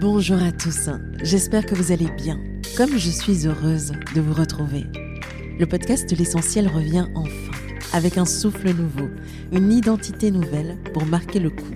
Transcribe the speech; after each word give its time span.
Bonjour 0.00 0.40
à 0.40 0.52
tous, 0.52 0.90
j'espère 1.24 1.66
que 1.66 1.74
vous 1.74 1.90
allez 1.90 2.08
bien, 2.16 2.38
comme 2.76 2.96
je 2.96 3.10
suis 3.10 3.48
heureuse 3.48 3.90
de 4.14 4.20
vous 4.20 4.32
retrouver. 4.32 4.84
Le 5.58 5.66
podcast 5.66 6.16
l'essentiel 6.16 6.68
revient 6.68 7.08
enfin, 7.16 7.50
avec 7.92 8.16
un 8.16 8.24
souffle 8.24 8.72
nouveau, 8.72 9.08
une 9.50 9.72
identité 9.72 10.30
nouvelle 10.30 10.76
pour 10.94 11.04
marquer 11.04 11.40
le 11.40 11.50
coup. 11.50 11.74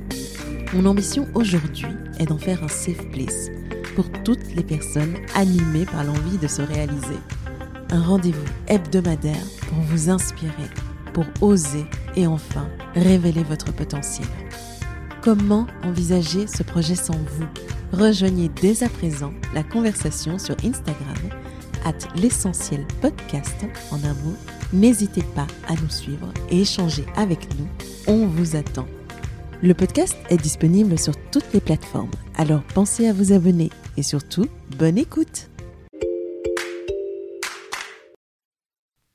Mon 0.72 0.86
ambition 0.86 1.26
aujourd'hui 1.34 1.88
est 2.20 2.26
d'en 2.26 2.38
faire 2.38 2.62
un 2.62 2.68
safe 2.68 3.10
place 3.10 3.48
pour 3.96 4.08
toutes 4.22 4.54
les 4.54 4.62
personnes 4.62 5.16
animées 5.34 5.86
par 5.86 6.04
l'envie 6.04 6.38
de 6.38 6.46
se 6.46 6.62
réaliser. 6.62 7.18
Un 7.90 8.02
rendez-vous 8.02 8.46
hebdomadaire 8.68 9.46
pour 9.68 9.78
vous 9.78 10.10
inspirer, 10.10 10.70
pour 11.12 11.24
oser 11.40 11.86
et 12.14 12.28
enfin 12.28 12.68
révéler 12.94 13.42
votre 13.42 13.72
potentiel. 13.72 14.28
Comment 15.22 15.66
envisager 15.82 16.46
ce 16.46 16.62
projet 16.62 16.94
sans 16.94 17.18
vous? 17.18 17.81
Rejoignez 17.92 18.48
dès 18.48 18.82
à 18.82 18.88
présent 18.88 19.34
la 19.54 19.62
conversation 19.62 20.38
sur 20.38 20.56
Instagram, 20.64 21.14
at 21.84 21.98
l'essentiel 22.16 22.86
podcast 23.02 23.66
en 23.90 23.96
un 23.96 24.14
mot. 24.14 24.34
N'hésitez 24.72 25.22
pas 25.34 25.46
à 25.68 25.74
nous 25.74 25.90
suivre 25.90 26.32
et 26.50 26.62
échanger 26.62 27.04
avec 27.16 27.40
nous. 27.58 27.68
On 28.06 28.26
vous 28.26 28.56
attend. 28.56 28.86
Le 29.62 29.74
podcast 29.74 30.16
est 30.30 30.38
disponible 30.38 30.98
sur 30.98 31.12
toutes 31.30 31.52
les 31.52 31.60
plateformes, 31.60 32.10
alors 32.36 32.62
pensez 32.74 33.06
à 33.06 33.12
vous 33.12 33.34
abonner 33.34 33.68
et 33.98 34.02
surtout, 34.02 34.46
bonne 34.78 34.96
écoute. 34.96 35.50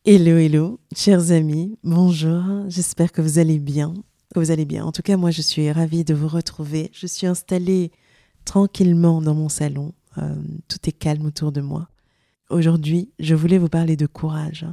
Hello, 0.06 0.38
hello, 0.38 0.80
chers 0.96 1.32
amis, 1.32 1.80
bonjour, 1.84 2.44
j'espère 2.68 3.12
que 3.12 3.24
vous 3.24 3.40
allez 3.40 3.58
bien, 3.58 3.96
vous 4.36 4.52
allez 4.52 4.66
bien. 4.66 4.86
En 4.86 4.92
tout 4.92 5.02
cas, 5.02 5.18
moi, 5.18 5.32
je 5.32 5.42
suis 5.42 5.72
ravie 5.72 6.04
de 6.04 6.14
vous 6.14 6.28
retrouver. 6.28 6.92
Je 6.94 7.08
suis 7.08 7.26
installée 7.26 7.92
tranquillement 8.48 9.22
dans 9.22 9.36
mon 9.36 9.50
salon. 9.50 9.94
Euh, 10.18 10.34
tout 10.70 10.80
est 10.88 10.94
calme 10.94 11.26
autour 11.26 11.52
de 11.52 11.62
moi. 11.62 11.90
Aujourd'hui, 12.50 13.12
je 13.20 13.36
voulais 13.36 13.58
vous 13.58 13.68
parler 13.68 13.98
de 13.98 14.08
courage. 14.08 14.66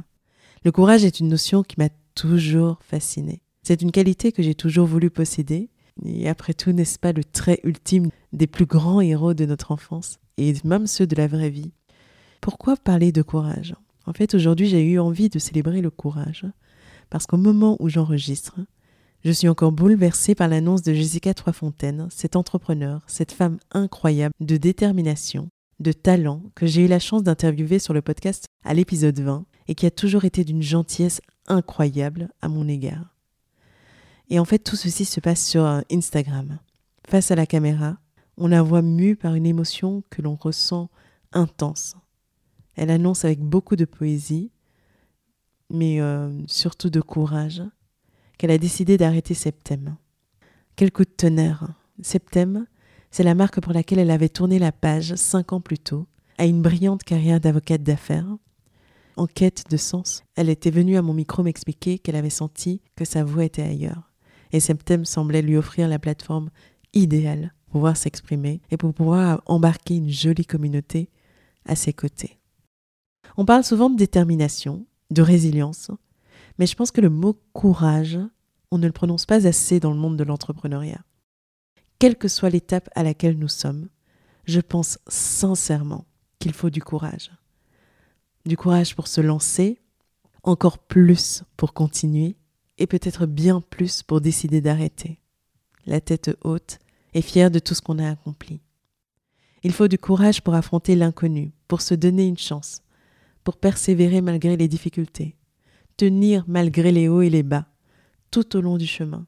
Le 0.63 0.71
courage 0.71 1.03
est 1.03 1.19
une 1.19 1.27
notion 1.27 1.61
qui 1.61 1.75
m'a 1.77 1.89
toujours 2.15 2.79
fascinée. 2.81 3.41
C'est 3.63 3.81
une 3.81 3.91
qualité 3.91 4.31
que 4.31 4.41
j'ai 4.41 4.55
toujours 4.55 4.87
voulu 4.87 5.09
posséder. 5.09 5.69
Et 6.05 6.29
après 6.29 6.53
tout, 6.53 6.71
n'est-ce 6.71 6.97
pas 6.97 7.11
le 7.11 7.23
trait 7.23 7.59
ultime 7.63 8.09
des 8.31 8.47
plus 8.47 8.65
grands 8.65 9.01
héros 9.01 9.33
de 9.33 9.45
notre 9.45 9.71
enfance 9.71 10.19
et 10.37 10.53
même 10.63 10.87
ceux 10.87 11.05
de 11.05 11.15
la 11.15 11.27
vraie 11.27 11.49
vie? 11.49 11.73
Pourquoi 12.41 12.77
parler 12.77 13.11
de 13.11 13.21
courage? 13.21 13.75
En 14.05 14.13
fait, 14.13 14.35
aujourd'hui, 14.35 14.67
j'ai 14.67 14.83
eu 14.83 14.99
envie 14.99 15.29
de 15.29 15.39
célébrer 15.39 15.81
le 15.81 15.89
courage 15.89 16.45
parce 17.09 17.25
qu'au 17.25 17.37
moment 17.37 17.75
où 17.79 17.89
j'enregistre, 17.89 18.55
je 19.25 19.31
suis 19.31 19.47
encore 19.47 19.71
bouleversée 19.71 20.35
par 20.35 20.47
l'annonce 20.47 20.83
de 20.83 20.93
Jessica 20.93 21.33
Troisfontaine, 21.33 22.07
cette 22.11 22.35
entrepreneur, 22.35 23.01
cette 23.07 23.31
femme 23.31 23.57
incroyable 23.71 24.35
de 24.39 24.55
détermination, 24.55 25.49
de 25.79 25.91
talent 25.91 26.43
que 26.53 26.67
j'ai 26.67 26.85
eu 26.85 26.87
la 26.87 26.99
chance 26.99 27.23
d'interviewer 27.23 27.79
sur 27.79 27.95
le 27.95 28.03
podcast 28.03 28.45
à 28.63 28.75
l'épisode 28.75 29.19
20 29.19 29.45
et 29.67 29.73
qui 29.73 29.87
a 29.87 29.91
toujours 29.91 30.25
été 30.25 30.43
d'une 30.43 30.61
gentillesse 30.61 31.21
incroyable 31.47 32.29
à 32.43 32.49
mon 32.49 32.67
égard. 32.67 33.15
Et 34.29 34.37
en 34.37 34.45
fait, 34.45 34.59
tout 34.59 34.75
ceci 34.75 35.05
se 35.05 35.19
passe 35.19 35.43
sur 35.43 35.65
Instagram. 35.91 36.59
Face 37.07 37.31
à 37.31 37.35
la 37.35 37.47
caméra, 37.47 37.97
on 38.37 38.45
la 38.45 38.61
voit 38.61 38.83
mue 38.83 39.15
par 39.15 39.33
une 39.33 39.47
émotion 39.47 40.03
que 40.11 40.21
l'on 40.21 40.35
ressent 40.35 40.91
intense. 41.31 41.95
Elle 42.75 42.91
annonce 42.91 43.25
avec 43.25 43.39
beaucoup 43.39 43.75
de 43.75 43.85
poésie, 43.85 44.51
mais 45.71 45.99
euh, 45.99 46.29
surtout 46.45 46.91
de 46.91 47.01
courage, 47.01 47.63
qu'elle 48.37 48.51
a 48.51 48.57
décidé 48.57 48.97
d'arrêter 48.97 49.33
Septem. 49.33 49.95
Quel 50.75 50.91
coup 50.91 51.03
de 51.03 51.09
tonnerre 51.09 51.73
Septem, 52.01 52.65
c'est 53.11 53.23
la 53.23 53.35
marque 53.35 53.61
pour 53.61 53.73
laquelle 53.73 53.99
elle 53.99 54.11
avait 54.11 54.29
tourné 54.29 54.59
la 54.59 54.71
page 54.71 55.15
cinq 55.15 55.53
ans 55.53 55.61
plus 55.61 55.79
tôt, 55.79 56.05
à 56.37 56.45
une 56.45 56.61
brillante 56.61 57.03
carrière 57.03 57.39
d'avocate 57.39 57.83
d'affaires. 57.83 58.37
En 59.15 59.27
quête 59.27 59.63
de 59.69 59.77
sens, 59.77 60.23
elle 60.35 60.49
était 60.49 60.71
venue 60.71 60.97
à 60.97 61.01
mon 61.01 61.13
micro 61.13 61.41
m'expliquer 61.41 61.99
qu'elle 61.99 62.17
avait 62.17 62.29
senti 62.29 62.81
que 62.95 63.05
sa 63.05 63.23
voix 63.23 63.45
était 63.45 63.61
ailleurs. 63.61 64.11
Et 64.51 64.59
Septem 64.59 65.05
semblait 65.05 65.41
lui 65.41 65.55
offrir 65.55 65.87
la 65.87 65.99
plateforme 65.99 66.49
idéale 66.93 67.53
pour 67.65 67.73
pouvoir 67.73 67.97
s'exprimer 67.97 68.61
et 68.71 68.77
pour 68.77 68.93
pouvoir 68.93 69.41
embarquer 69.45 69.95
une 69.95 70.09
jolie 70.09 70.45
communauté 70.45 71.09
à 71.65 71.75
ses 71.75 71.93
côtés. 71.93 72.39
On 73.37 73.45
parle 73.45 73.63
souvent 73.63 73.89
de 73.89 73.97
détermination, 73.97 74.85
de 75.11 75.21
résilience, 75.21 75.91
mais 76.57 76.67
je 76.67 76.75
pense 76.75 76.91
que 76.91 77.01
le 77.01 77.09
mot 77.09 77.39
courage, 77.53 78.19
on 78.71 78.77
ne 78.77 78.87
le 78.87 78.91
prononce 78.91 79.25
pas 79.25 79.47
assez 79.47 79.79
dans 79.79 79.91
le 79.91 79.99
monde 79.99 80.17
de 80.17 80.23
l'entrepreneuriat. 80.23 81.03
Quelle 81.99 82.17
que 82.17 82.27
soit 82.27 82.49
l'étape 82.49 82.89
à 82.95 83.03
laquelle 83.03 83.37
nous 83.37 83.47
sommes, 83.47 83.89
je 84.45 84.59
pense 84.59 84.99
sincèrement 85.07 86.05
qu'il 86.39 86.53
faut 86.53 86.69
du 86.69 86.81
courage. 86.81 87.31
Du 88.45 88.57
courage 88.57 88.95
pour 88.95 89.07
se 89.07 89.21
lancer, 89.21 89.79
encore 90.43 90.77
plus 90.77 91.43
pour 91.57 91.73
continuer, 91.73 92.35
et 92.77 92.87
peut-être 92.87 93.25
bien 93.25 93.61
plus 93.61 94.03
pour 94.03 94.21
décider 94.21 94.61
d'arrêter. 94.61 95.19
La 95.85 96.01
tête 96.01 96.37
haute 96.43 96.79
et 97.13 97.21
fière 97.21 97.49
de 97.49 97.59
tout 97.59 97.73
ce 97.73 97.81
qu'on 97.81 97.99
a 97.99 98.09
accompli. 98.09 98.61
Il 99.63 99.71
faut 99.71 99.87
du 99.87 99.97
courage 99.97 100.41
pour 100.41 100.53
affronter 100.53 100.95
l'inconnu, 100.95 101.53
pour 101.67 101.81
se 101.81 101.95
donner 101.95 102.27
une 102.27 102.37
chance, 102.37 102.81
pour 103.43 103.57
persévérer 103.57 104.21
malgré 104.21 104.57
les 104.57 104.67
difficultés, 104.67 105.35
tenir 105.97 106.43
malgré 106.47 106.91
les 106.91 107.07
hauts 107.07 107.21
et 107.21 107.29
les 107.29 107.43
bas, 107.43 107.67
tout 108.35 108.57
au 108.57 108.59
long 108.59 108.77
du 108.77 108.85
chemin. 108.85 109.25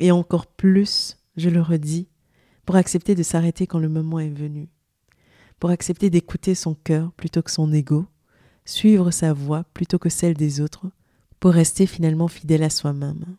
Et 0.00 0.10
encore 0.10 0.48
plus, 0.48 1.16
je 1.36 1.48
le 1.48 1.62
redis, 1.62 2.08
pour 2.66 2.74
accepter 2.74 3.14
de 3.14 3.22
s'arrêter 3.22 3.68
quand 3.68 3.78
le 3.78 3.88
moment 3.88 4.18
est 4.18 4.30
venu, 4.30 4.68
pour 5.60 5.70
accepter 5.70 6.10
d'écouter 6.10 6.56
son 6.56 6.74
cœur 6.74 7.12
plutôt 7.12 7.40
que 7.40 7.52
son 7.52 7.72
ego, 7.72 8.06
suivre 8.64 9.12
sa 9.12 9.32
voix 9.32 9.62
plutôt 9.74 10.00
que 10.00 10.08
celle 10.08 10.34
des 10.34 10.60
autres, 10.60 10.90
pour 11.38 11.52
rester 11.52 11.86
finalement 11.86 12.26
fidèle 12.26 12.64
à 12.64 12.70
soi-même. 12.70 13.36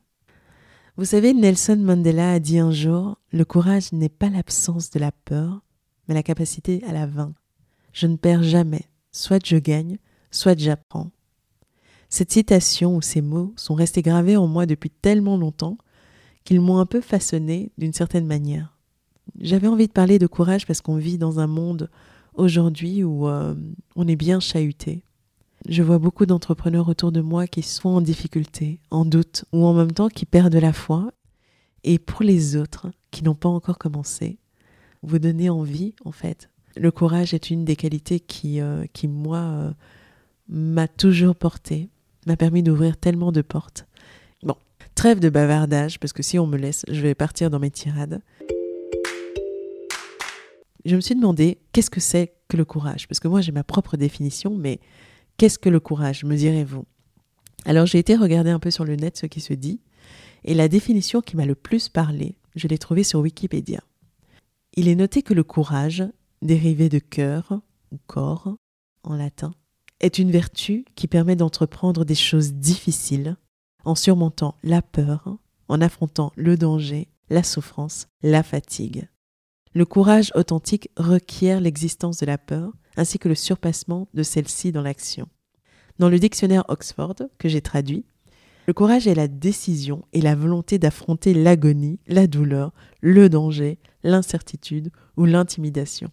Vous 0.95 1.03
savez, 1.03 1.33
Nelson 1.33 1.75
Mandela 1.77 2.31
a 2.31 2.39
dit 2.39 2.59
un 2.59 2.71
jour, 2.71 3.17
le 3.33 3.43
courage 3.43 3.91
n'est 3.91 4.07
pas 4.07 4.29
l'absence 4.29 4.89
de 4.89 4.99
la 4.99 5.11
peur, 5.11 5.59
mais 6.07 6.13
la 6.13 6.23
capacité 6.23 6.81
à 6.87 6.93
la 6.93 7.07
vaincre. 7.07 7.41
Je 7.91 8.07
ne 8.07 8.15
perds 8.15 8.43
jamais, 8.43 8.85
soit 9.11 9.45
je 9.45 9.57
gagne, 9.57 9.97
soit 10.31 10.57
j'apprends. 10.57 11.11
Cette 12.11 12.33
citation 12.33 12.97
ou 12.97 13.01
ces 13.01 13.21
mots 13.21 13.53
sont 13.55 13.73
restés 13.73 14.01
gravés 14.01 14.35
en 14.35 14.45
moi 14.45 14.65
depuis 14.65 14.89
tellement 14.89 15.37
longtemps 15.37 15.77
qu'ils 16.43 16.59
m'ont 16.59 16.79
un 16.79 16.85
peu 16.85 16.99
façonné 16.99 17.71
d'une 17.77 17.93
certaine 17.93 18.25
manière. 18.25 18.77
J'avais 19.39 19.67
envie 19.67 19.87
de 19.87 19.93
parler 19.93 20.19
de 20.19 20.27
courage 20.27 20.67
parce 20.67 20.81
qu'on 20.81 20.97
vit 20.97 21.17
dans 21.17 21.39
un 21.39 21.47
monde 21.47 21.89
aujourd'hui 22.33 23.05
où 23.05 23.29
euh, 23.29 23.55
on 23.95 24.09
est 24.09 24.17
bien 24.17 24.41
chahuté. 24.41 25.05
Je 25.69 25.83
vois 25.83 25.99
beaucoup 25.99 26.25
d'entrepreneurs 26.25 26.89
autour 26.89 27.13
de 27.13 27.21
moi 27.21 27.47
qui 27.47 27.61
sont 27.61 27.87
en 27.87 28.01
difficulté, 28.01 28.81
en 28.91 29.05
doute, 29.05 29.45
ou 29.53 29.63
en 29.63 29.73
même 29.73 29.93
temps 29.93 30.09
qui 30.09 30.25
perdent 30.25 30.53
la 30.55 30.73
foi. 30.73 31.13
Et 31.85 31.97
pour 31.97 32.23
les 32.23 32.57
autres 32.57 32.91
qui 33.11 33.23
n'ont 33.23 33.35
pas 33.35 33.47
encore 33.47 33.77
commencé, 33.77 34.37
vous 35.01 35.17
donnez 35.17 35.49
envie, 35.49 35.95
en 36.03 36.11
fait. 36.11 36.49
Le 36.75 36.91
courage 36.91 37.33
est 37.33 37.51
une 37.51 37.63
des 37.63 37.77
qualités 37.77 38.19
qui, 38.19 38.59
euh, 38.59 38.85
qui 38.91 39.07
moi, 39.07 39.37
euh, 39.37 39.71
m'a 40.49 40.89
toujours 40.89 41.35
porté 41.35 41.89
m'a 42.27 42.37
permis 42.37 42.63
d'ouvrir 42.63 42.97
tellement 42.97 43.31
de 43.31 43.41
portes. 43.41 43.87
Bon, 44.43 44.55
trêve 44.95 45.19
de 45.19 45.29
bavardage, 45.29 45.99
parce 45.99 46.13
que 46.13 46.23
si 46.23 46.39
on 46.39 46.47
me 46.47 46.57
laisse, 46.57 46.83
je 46.87 47.01
vais 47.01 47.15
partir 47.15 47.49
dans 47.49 47.59
mes 47.59 47.71
tirades. 47.71 48.21
Je 50.85 50.95
me 50.95 51.01
suis 51.01 51.15
demandé 51.15 51.59
qu'est-ce 51.73 51.91
que 51.91 51.99
c'est 51.99 52.33
que 52.47 52.57
le 52.57 52.65
courage? 52.65 53.07
Parce 53.07 53.19
que 53.19 53.27
moi 53.27 53.41
j'ai 53.41 53.51
ma 53.51 53.63
propre 53.63 53.97
définition, 53.97 54.55
mais 54.55 54.79
qu'est-ce 55.37 55.59
que 55.59 55.69
le 55.69 55.79
courage, 55.79 56.23
me 56.23 56.35
direz-vous? 56.35 56.85
Alors 57.65 57.85
j'ai 57.85 57.99
été 57.99 58.15
regarder 58.15 58.49
un 58.49 58.59
peu 58.59 58.71
sur 58.71 58.85
le 58.85 58.95
net 58.95 59.17
ce 59.17 59.27
qui 59.27 59.41
se 59.41 59.53
dit, 59.53 59.81
et 60.43 60.55
la 60.55 60.67
définition 60.67 61.21
qui 61.21 61.37
m'a 61.37 61.45
le 61.45 61.53
plus 61.55 61.87
parlé, 61.89 62.35
je 62.55 62.67
l'ai 62.67 62.79
trouvée 62.79 63.03
sur 63.03 63.19
Wikipédia. 63.19 63.81
Il 64.75 64.87
est 64.87 64.95
noté 64.95 65.21
que 65.21 65.35
le 65.35 65.43
courage, 65.43 66.03
dérivé 66.41 66.89
de 66.89 66.97
cœur 66.99 67.61
ou 67.91 67.97
corps 68.07 68.55
en 69.03 69.15
latin, 69.15 69.53
est 70.01 70.19
une 70.19 70.31
vertu 70.31 70.85
qui 70.95 71.07
permet 71.07 71.35
d'entreprendre 71.35 72.03
des 72.03 72.15
choses 72.15 72.53
difficiles 72.53 73.37
en 73.85 73.95
surmontant 73.95 74.55
la 74.63 74.81
peur, 74.81 75.37
en 75.67 75.79
affrontant 75.81 76.31
le 76.35 76.57
danger, 76.57 77.07
la 77.29 77.43
souffrance, 77.43 78.07
la 78.21 78.43
fatigue. 78.43 79.07
Le 79.73 79.85
courage 79.85 80.31
authentique 80.35 80.89
requiert 80.97 81.61
l'existence 81.61 82.17
de 82.17 82.25
la 82.25 82.37
peur 82.37 82.73
ainsi 82.97 83.19
que 83.19 83.29
le 83.29 83.35
surpassement 83.35 84.09
de 84.13 84.21
celle-ci 84.21 84.73
dans 84.73 84.81
l'action. 84.81 85.29
Dans 85.97 86.09
le 86.09 86.19
dictionnaire 86.19 86.65
Oxford, 86.67 87.15
que 87.37 87.47
j'ai 87.47 87.61
traduit, 87.61 88.05
le 88.67 88.73
courage 88.73 89.07
est 89.07 89.15
la 89.15 89.27
décision 89.27 90.05
et 90.13 90.21
la 90.21 90.35
volonté 90.35 90.77
d'affronter 90.77 91.33
l'agonie, 91.33 91.99
la 92.07 92.27
douleur, 92.27 92.73
le 93.01 93.29
danger, 93.29 93.79
l'incertitude 94.03 94.91
ou 95.17 95.25
l'intimidation. 95.25 96.09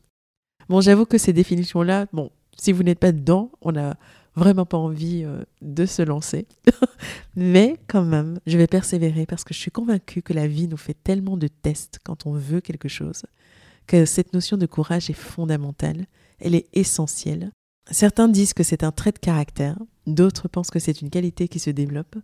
Bon, 0.68 0.80
j'avoue 0.80 1.06
que 1.06 1.18
ces 1.18 1.32
définitions-là, 1.32 2.06
bon, 2.12 2.30
si 2.60 2.72
vous 2.72 2.82
n'êtes 2.82 2.98
pas 2.98 3.12
dedans, 3.12 3.50
on 3.62 3.72
n'a 3.72 3.96
vraiment 4.34 4.66
pas 4.66 4.78
envie 4.78 5.24
euh, 5.24 5.42
de 5.62 5.86
se 5.86 6.02
lancer. 6.02 6.46
Mais 7.36 7.76
quand 7.88 8.04
même, 8.04 8.38
je 8.46 8.56
vais 8.56 8.66
persévérer 8.66 9.26
parce 9.26 9.44
que 9.44 9.54
je 9.54 9.58
suis 9.58 9.70
convaincue 9.70 10.22
que 10.22 10.32
la 10.32 10.46
vie 10.46 10.68
nous 10.68 10.76
fait 10.76 10.96
tellement 11.02 11.36
de 11.36 11.48
tests 11.48 11.98
quand 12.04 12.26
on 12.26 12.32
veut 12.32 12.60
quelque 12.60 12.88
chose 12.88 13.22
que 13.88 14.04
cette 14.04 14.34
notion 14.34 14.56
de 14.56 14.66
courage 14.66 15.10
est 15.10 15.14
fondamentale, 15.14 16.06
elle 16.38 16.54
est 16.54 16.68
essentielle. 16.74 17.50
Certains 17.90 18.28
disent 18.28 18.52
que 18.52 18.62
c'est 18.62 18.84
un 18.84 18.92
trait 18.92 19.12
de 19.12 19.18
caractère, 19.18 19.78
d'autres 20.06 20.46
pensent 20.46 20.70
que 20.70 20.78
c'est 20.78 21.00
une 21.00 21.10
qualité 21.10 21.48
qui 21.48 21.58
se 21.58 21.70
développe. 21.70 22.16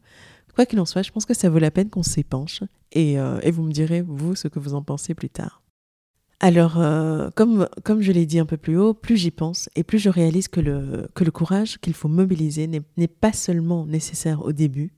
Quoi 0.54 0.66
qu'il 0.66 0.78
en 0.78 0.84
soit, 0.84 1.02
je 1.02 1.10
pense 1.10 1.24
que 1.24 1.34
ça 1.34 1.48
vaut 1.48 1.58
la 1.58 1.70
peine 1.70 1.90
qu'on 1.90 2.02
s'épanche 2.04 2.62
et, 2.92 3.18
euh, 3.18 3.40
et, 3.42 3.50
vous 3.50 3.64
me 3.64 3.72
direz, 3.72 4.02
vous, 4.02 4.36
ce 4.36 4.46
que 4.46 4.60
vous 4.60 4.74
en 4.74 4.82
pensez 4.82 5.14
plus 5.14 5.30
tard. 5.30 5.63
Alors, 6.44 6.78
euh, 6.78 7.30
comme, 7.34 7.66
je 8.00 8.12
l'ai 8.12 8.26
dit 8.26 8.38
un 8.38 8.44
peu 8.44 8.58
plus 8.58 8.76
haut, 8.76 8.92
plus 8.92 9.16
j'y 9.16 9.30
pense 9.30 9.70
et 9.76 9.82
plus 9.82 9.98
je 9.98 10.10
réalise 10.10 10.48
que 10.48 10.60
le, 10.60 11.08
courage 11.30 11.78
qu'il 11.78 11.94
faut 11.94 12.06
mobiliser 12.06 12.66
n'est 12.66 13.08
pas 13.08 13.32
seulement 13.32 13.86
nécessaire 13.86 14.44
au 14.44 14.52
début, 14.52 14.92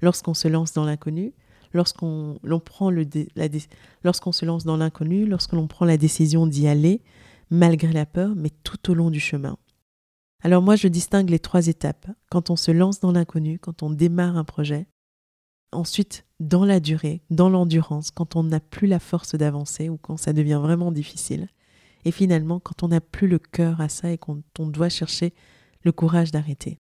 lorsqu'on 0.00 0.32
se 0.32 0.46
lance 0.46 0.74
dans 0.74 0.84
l'inconnu, 0.84 1.32
lorsqu'on 1.74 2.38
se 2.44 4.44
lance 4.44 4.64
dans 4.64 4.76
l'inconnu, 4.76 5.26
lorsque 5.26 5.54
l'on 5.54 5.66
prend 5.66 5.86
la 5.86 5.96
décision 5.96 6.46
d'y 6.46 6.68
aller, 6.68 7.00
malgré 7.50 7.90
la 7.90 8.06
peur, 8.06 8.34
mais 8.36 8.50
tout 8.62 8.88
au 8.88 8.94
long 8.94 9.10
du 9.10 9.18
chemin. 9.18 9.56
Alors 10.44 10.62
moi, 10.62 10.76
je 10.76 10.86
distingue 10.86 11.30
les 11.30 11.40
trois 11.40 11.66
étapes. 11.66 12.06
Quand 12.30 12.48
on 12.48 12.54
se 12.54 12.70
lance 12.70 13.00
dans 13.00 13.10
l'inconnu, 13.10 13.58
quand 13.58 13.82
on 13.82 13.90
démarre 13.90 14.36
un 14.36 14.44
projet, 14.44 14.86
ensuite 15.72 16.26
dans 16.42 16.64
la 16.64 16.80
durée, 16.80 17.22
dans 17.30 17.48
l'endurance, 17.48 18.10
quand 18.10 18.34
on 18.34 18.42
n'a 18.42 18.58
plus 18.58 18.88
la 18.88 18.98
force 18.98 19.36
d'avancer 19.36 19.88
ou 19.88 19.96
quand 19.96 20.16
ça 20.16 20.32
devient 20.32 20.58
vraiment 20.60 20.90
difficile, 20.90 21.48
et 22.04 22.10
finalement 22.10 22.58
quand 22.58 22.82
on 22.82 22.88
n'a 22.88 23.00
plus 23.00 23.28
le 23.28 23.38
cœur 23.38 23.80
à 23.80 23.88
ça 23.88 24.10
et 24.10 24.18
qu'on 24.18 24.42
doit 24.58 24.88
chercher 24.88 25.32
le 25.82 25.92
courage 25.92 26.32
d'arrêter. 26.32 26.78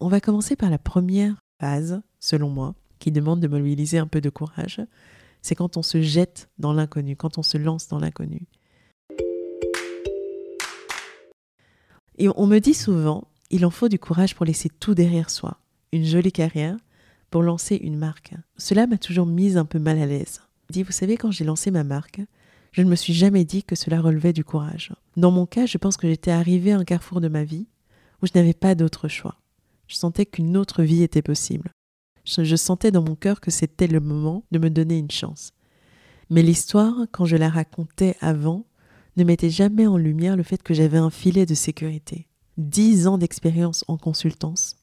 On 0.00 0.08
va 0.08 0.20
commencer 0.20 0.56
par 0.56 0.70
la 0.70 0.78
première 0.78 1.36
phase, 1.60 2.02
selon 2.18 2.50
moi, 2.50 2.74
qui 2.98 3.12
demande 3.12 3.40
de 3.40 3.46
mobiliser 3.46 3.98
un 3.98 4.08
peu 4.08 4.20
de 4.20 4.30
courage, 4.30 4.80
c'est 5.40 5.54
quand 5.54 5.76
on 5.76 5.82
se 5.82 6.02
jette 6.02 6.48
dans 6.58 6.72
l'inconnu, 6.72 7.14
quand 7.14 7.38
on 7.38 7.42
se 7.44 7.58
lance 7.58 7.86
dans 7.86 8.00
l'inconnu. 8.00 8.48
Et 12.18 12.28
on 12.34 12.46
me 12.46 12.58
dit 12.58 12.74
souvent, 12.74 13.28
il 13.50 13.64
en 13.64 13.70
faut 13.70 13.88
du 13.88 14.00
courage 14.00 14.34
pour 14.34 14.46
laisser 14.46 14.68
tout 14.68 14.94
derrière 14.94 15.30
soi, 15.30 15.60
une 15.92 16.04
jolie 16.04 16.32
carrière, 16.32 16.76
pour 17.30 17.42
lancer 17.42 17.76
une 17.76 17.96
marque. 17.96 18.34
Cela 18.56 18.86
m'a 18.86 18.98
toujours 18.98 19.26
mise 19.26 19.56
un 19.56 19.64
peu 19.64 19.78
mal 19.78 19.98
à 19.98 20.06
l'aise. 20.06 20.42
Dit, 20.70 20.82
vous 20.82 20.92
savez, 20.92 21.16
quand 21.16 21.30
j'ai 21.30 21.44
lancé 21.44 21.70
ma 21.70 21.84
marque, 21.84 22.20
je 22.72 22.82
ne 22.82 22.90
me 22.90 22.96
suis 22.96 23.14
jamais 23.14 23.44
dit 23.44 23.62
que 23.62 23.74
cela 23.74 24.00
relevait 24.00 24.32
du 24.32 24.44
courage. 24.44 24.92
Dans 25.16 25.30
mon 25.30 25.46
cas, 25.46 25.66
je 25.66 25.78
pense 25.78 25.96
que 25.96 26.08
j'étais 26.08 26.30
arrivée 26.30 26.72
à 26.72 26.78
un 26.78 26.84
carrefour 26.84 27.20
de 27.20 27.28
ma 27.28 27.44
vie 27.44 27.66
où 28.22 28.26
je 28.26 28.32
n'avais 28.34 28.54
pas 28.54 28.74
d'autre 28.74 29.08
choix. 29.08 29.36
Je 29.86 29.96
sentais 29.96 30.26
qu'une 30.26 30.56
autre 30.56 30.82
vie 30.82 31.02
était 31.02 31.22
possible. 31.22 31.70
Je 32.24 32.56
sentais 32.56 32.90
dans 32.90 33.02
mon 33.02 33.14
cœur 33.14 33.40
que 33.40 33.50
c'était 33.50 33.86
le 33.86 34.00
moment 34.00 34.44
de 34.50 34.58
me 34.58 34.68
donner 34.68 34.98
une 34.98 35.10
chance. 35.10 35.52
Mais 36.28 36.42
l'histoire, 36.42 37.06
quand 37.12 37.24
je 37.24 37.36
la 37.36 37.48
racontais 37.48 38.16
avant, 38.20 38.66
ne 39.16 39.24
mettait 39.24 39.50
jamais 39.50 39.86
en 39.86 39.96
lumière 39.96 40.36
le 40.36 40.42
fait 40.42 40.62
que 40.62 40.74
j'avais 40.74 40.98
un 40.98 41.10
filet 41.10 41.46
de 41.46 41.54
sécurité. 41.54 42.26
Dix 42.58 43.06
ans 43.06 43.16
d'expérience 43.16 43.84
en 43.86 43.96
consultance, 43.96 44.76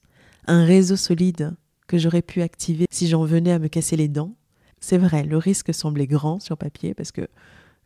un 0.47 0.63
réseau 0.63 0.95
solide 0.95 1.53
que 1.87 1.97
j'aurais 1.97 2.21
pu 2.21 2.41
activer 2.41 2.85
si 2.91 3.07
j'en 3.07 3.25
venais 3.25 3.51
à 3.51 3.59
me 3.59 3.67
casser 3.67 3.95
les 3.95 4.07
dents. 4.07 4.35
C'est 4.79 4.97
vrai, 4.97 5.23
le 5.23 5.37
risque 5.37 5.73
semblait 5.73 6.07
grand 6.07 6.39
sur 6.39 6.57
papier 6.57 6.93
parce 6.93 7.11
que 7.11 7.27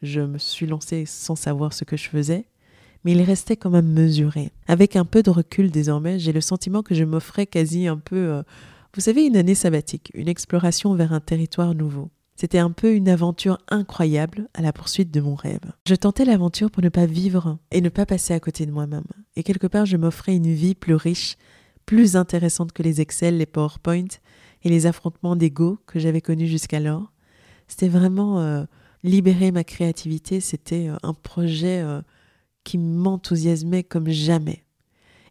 je 0.01 0.21
me 0.21 0.37
suis 0.37 0.67
lancée 0.67 1.05
sans 1.05 1.35
savoir 1.35 1.73
ce 1.73 1.83
que 1.83 1.97
je 1.97 2.09
faisais, 2.09 2.45
mais 3.03 3.13
il 3.13 3.21
restait 3.21 3.57
quand 3.57 3.69
même 3.69 3.91
mesuré. 3.91 4.51
Avec 4.67 4.95
un 4.95 5.05
peu 5.05 5.23
de 5.23 5.29
recul 5.29 5.71
désormais, 5.71 6.19
j'ai 6.19 6.33
le 6.33 6.41
sentiment 6.41 6.83
que 6.83 6.95
je 6.95 7.03
m'offrais 7.03 7.45
quasi 7.45 7.87
un 7.87 7.97
peu, 7.97 8.15
euh, 8.15 8.43
vous 8.95 9.01
savez, 9.01 9.25
une 9.25 9.37
année 9.37 9.55
sabbatique, 9.55 10.11
une 10.13 10.27
exploration 10.27 10.93
vers 10.93 11.13
un 11.13 11.19
territoire 11.19 11.75
nouveau. 11.75 12.09
C'était 12.35 12.59
un 12.59 12.69
peu 12.69 12.93
une 12.93 13.09
aventure 13.09 13.57
incroyable 13.67 14.47
à 14.53 14.61
la 14.61 14.71
poursuite 14.71 15.11
de 15.11 15.21
mon 15.21 15.33
rêve. 15.33 15.71
Je 15.87 15.95
tentais 15.95 16.23
l'aventure 16.23 16.69
pour 16.69 16.83
ne 16.83 16.89
pas 16.89 17.07
vivre 17.07 17.57
et 17.71 17.81
ne 17.81 17.89
pas 17.89 18.05
passer 18.05 18.35
à 18.35 18.39
côté 18.39 18.67
de 18.67 18.71
moi-même. 18.71 19.07
Et 19.35 19.41
quelque 19.41 19.65
part, 19.65 19.87
je 19.87 19.97
m'offrais 19.97 20.35
une 20.35 20.53
vie 20.53 20.75
plus 20.75 20.93
riche, 20.93 21.37
plus 21.87 22.17
intéressante 22.17 22.73
que 22.73 22.83
les 22.83 23.01
Excel, 23.01 23.37
les 23.37 23.47
PowerPoint 23.47 24.09
et 24.61 24.69
les 24.69 24.85
affrontements 24.85 25.35
d'ego 25.35 25.79
que 25.87 25.99
j'avais 25.99 26.21
connus 26.21 26.47
jusqu'alors. 26.47 27.13
C'était 27.67 27.87
vraiment 27.87 28.41
euh, 28.41 28.65
libérer 29.03 29.51
ma 29.51 29.63
créativité, 29.63 30.41
c'était 30.41 30.89
euh, 30.89 30.97
un 31.01 31.13
projet 31.13 31.81
euh, 31.81 32.01
qui 32.65 32.77
m'enthousiasmait 32.77 33.83
comme 33.83 34.09
jamais. 34.09 34.65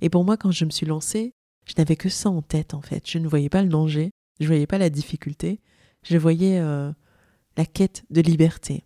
Et 0.01 0.09
pour 0.09 0.25
moi, 0.25 0.37
quand 0.37 0.51
je 0.51 0.65
me 0.65 0.71
suis 0.71 0.87
lancée, 0.87 1.35
je 1.67 1.75
n'avais 1.77 1.97
que 1.97 2.09
ça 2.09 2.31
en 2.31 2.41
tête 2.41 2.73
en 2.73 2.81
fait. 2.81 3.09
Je 3.09 3.19
ne 3.19 3.29
voyais 3.29 3.51
pas 3.51 3.63
le 3.63 3.69
danger, 3.69 4.11
je 4.41 4.45
ne 4.45 4.49
voyais 4.49 4.67
pas 4.67 4.79
la 4.79 4.91
difficulté, 4.91 5.61
je 6.03 6.17
voyais 6.17 6.61
la 6.61 7.67
quête 7.67 8.05
de 8.11 8.21
liberté. 8.21 8.85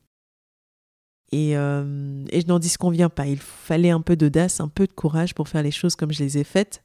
Et, 1.32 1.50
et 1.50 2.40
je 2.40 2.46
n'en 2.46 2.58
disconviens 2.58 3.11
pas. 3.11 3.26
Il 3.26 3.38
fallait 3.38 3.90
un 3.90 4.00
peu 4.00 4.16
d'audace, 4.16 4.61
un 4.61 4.69
peu 4.69 4.87
de 4.87 4.93
courage 4.93 5.34
pour 5.34 5.49
faire 5.49 5.62
les 5.62 5.73
choses 5.73 5.94
comme 5.94 6.12
je 6.12 6.23
les 6.23 6.38
ai 6.38 6.44
faites. 6.44 6.82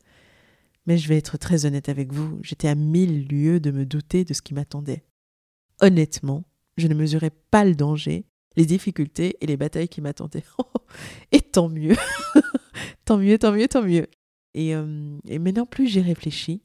Mais 0.86 0.98
je 0.98 1.08
vais 1.08 1.18
être 1.18 1.38
très 1.38 1.66
honnête 1.66 1.90
avec 1.90 2.14
vous, 2.14 2.40
j'étais 2.44 2.68
à 2.68 2.76
mille 2.76 3.28
lieues 3.28 3.60
de 3.60 3.72
me 3.72 3.86
douter 3.86 4.24
de 4.24 4.34
ce 4.34 4.42
qui 4.42 4.54
m'attendait. 4.54 5.04
Honnêtement, 5.82 6.44
je 6.78 6.88
ne 6.88 6.94
mesurais 6.94 7.32
pas 7.52 7.66
le 7.66 7.76
danger, 7.76 8.26
les 8.56 8.66
difficultés 8.66 9.38
et 9.42 9.48
les 9.48 9.58
batailles 9.58 9.90
qui 9.90 10.02
m'attendaient. 10.02 10.46
et 11.32 11.42
tant 11.42 11.70
mieux. 11.70 11.96
tant 13.06 13.18
mieux, 13.18 13.38
tant 13.38 13.52
mieux, 13.52 13.68
tant 13.68 13.84
mieux. 13.84 14.08
Et, 14.54 14.76
euh, 14.76 15.18
maintenant, 15.40 15.66
plus 15.66 15.88
j'y 15.88 16.02
réfléchis, 16.02 16.62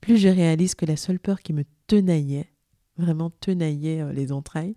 plus 0.00 0.16
je 0.16 0.28
réalise 0.28 0.74
que 0.74 0.86
la 0.86 0.96
seule 0.96 1.20
peur 1.20 1.40
qui 1.40 1.52
me 1.52 1.64
tenaillait, 1.86 2.52
vraiment 2.96 3.30
tenaillait 3.30 4.00
euh, 4.00 4.12
les 4.12 4.32
entrailles, 4.32 4.76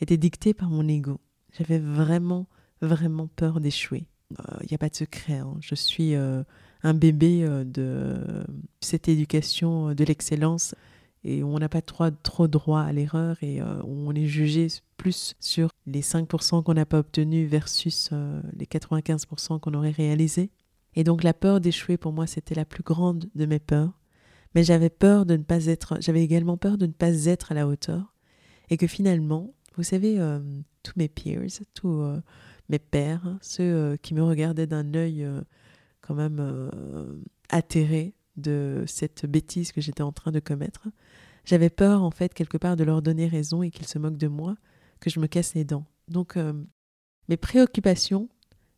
était 0.00 0.16
dictée 0.16 0.54
par 0.54 0.70
mon 0.70 0.88
ego. 0.88 1.20
J'avais 1.52 1.78
vraiment, 1.78 2.48
vraiment 2.80 3.28
peur 3.28 3.60
d'échouer. 3.60 4.06
Il 4.30 4.36
euh, 4.40 4.66
n'y 4.70 4.74
a 4.74 4.78
pas 4.78 4.88
de 4.88 4.96
secret, 4.96 5.34
hein. 5.34 5.56
je 5.60 5.74
suis 5.74 6.14
euh, 6.14 6.42
un 6.84 6.94
bébé 6.94 7.44
de 7.64 8.44
cette 8.80 9.08
éducation 9.08 9.94
de 9.94 10.04
l'excellence. 10.04 10.74
Et 11.24 11.42
on 11.42 11.58
n'a 11.58 11.68
pas 11.68 11.80
trop, 11.80 12.10
trop 12.22 12.46
droit 12.46 12.82
à 12.82 12.92
l'erreur 12.92 13.42
et 13.42 13.60
on 13.62 14.14
est 14.14 14.26
jugé 14.26 14.66
plus 14.98 15.34
sur 15.40 15.70
les 15.86 16.02
5% 16.02 16.62
qu'on 16.62 16.74
n'a 16.74 16.84
pas 16.84 16.98
obtenus 16.98 17.48
versus 17.50 18.10
les 18.56 18.66
95% 18.66 19.58
qu'on 19.58 19.74
aurait 19.74 19.90
réalisés. 19.90 20.50
Et 20.94 21.02
donc 21.02 21.22
la 21.22 21.34
peur 21.34 21.60
d'échouer 21.60 21.96
pour 21.96 22.12
moi 22.12 22.26
c'était 22.26 22.54
la 22.54 22.66
plus 22.66 22.82
grande 22.82 23.26
de 23.34 23.46
mes 23.46 23.58
peurs. 23.58 23.98
Mais 24.54 24.62
j'avais 24.62 24.90
peur 24.90 25.26
de 25.26 25.36
ne 25.36 25.42
pas 25.42 25.66
être, 25.66 25.96
j'avais 26.00 26.22
également 26.22 26.56
peur 26.56 26.78
de 26.78 26.86
ne 26.86 26.92
pas 26.92 27.24
être 27.26 27.52
à 27.52 27.54
la 27.54 27.66
hauteur. 27.66 28.14
Et 28.70 28.76
que 28.76 28.86
finalement, 28.86 29.52
vous 29.76 29.82
savez, 29.82 30.18
euh, 30.18 30.38
tous 30.82 30.94
mes 30.96 31.08
peers, 31.08 31.48
tous 31.74 32.00
euh, 32.00 32.20
mes 32.68 32.78
pères, 32.78 33.36
ceux 33.40 33.62
euh, 33.62 33.96
qui 33.96 34.14
me 34.14 34.22
regardaient 34.22 34.66
d'un 34.66 34.94
œil 34.94 35.26
quand 36.06 36.14
même 36.14 36.70
atterré 37.48 38.14
de 38.36 38.84
cette 38.86 39.26
bêtise 39.26 39.72
que 39.72 39.80
j'étais 39.80 40.02
en 40.02 40.12
train 40.12 40.32
de 40.32 40.40
commettre, 40.40 40.88
j'avais 41.44 41.70
peur 41.70 42.02
en 42.02 42.10
fait 42.10 42.34
quelque 42.34 42.58
part 42.58 42.76
de 42.76 42.84
leur 42.84 43.02
donner 43.02 43.26
raison 43.26 43.62
et 43.62 43.70
qu'ils 43.70 43.86
se 43.86 43.98
moquent 43.98 44.16
de 44.16 44.28
moi, 44.28 44.56
que 45.00 45.10
je 45.10 45.20
me 45.20 45.26
casse 45.26 45.54
les 45.54 45.64
dents. 45.64 45.86
Donc 46.08 46.36
mes 47.28 47.36
préoccupations 47.36 48.28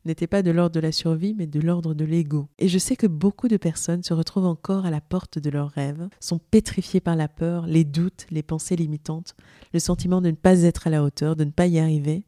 n'était 0.04 0.28
pas 0.28 0.42
de 0.42 0.52
l'ordre 0.52 0.74
de 0.74 0.80
la 0.80 0.92
survie, 0.92 1.34
mais 1.34 1.48
de 1.48 1.58
l'ordre 1.58 1.92
de 1.92 2.04
l'ego. 2.04 2.48
Et 2.58 2.68
je 2.68 2.78
sais 2.78 2.94
que 2.94 3.08
beaucoup 3.08 3.48
de 3.48 3.56
personnes 3.56 4.04
se 4.04 4.14
retrouvent 4.14 4.46
encore 4.46 4.86
à 4.86 4.90
la 4.90 5.00
porte 5.00 5.40
de 5.40 5.50
leurs 5.50 5.70
rêves, 5.70 6.08
sont 6.20 6.38
pétrifiées 6.38 7.00
par 7.00 7.16
la 7.16 7.26
peur, 7.26 7.66
les 7.66 7.82
doutes, 7.82 8.26
les 8.30 8.44
pensées 8.44 8.76
limitantes, 8.76 9.34
le 9.72 9.80
sentiment 9.80 10.20
de 10.20 10.30
ne 10.30 10.36
pas 10.36 10.62
être 10.62 10.86
à 10.86 10.90
la 10.90 11.02
hauteur, 11.02 11.34
de 11.34 11.42
ne 11.42 11.50
pas 11.50 11.66
y 11.66 11.80
arriver, 11.80 12.24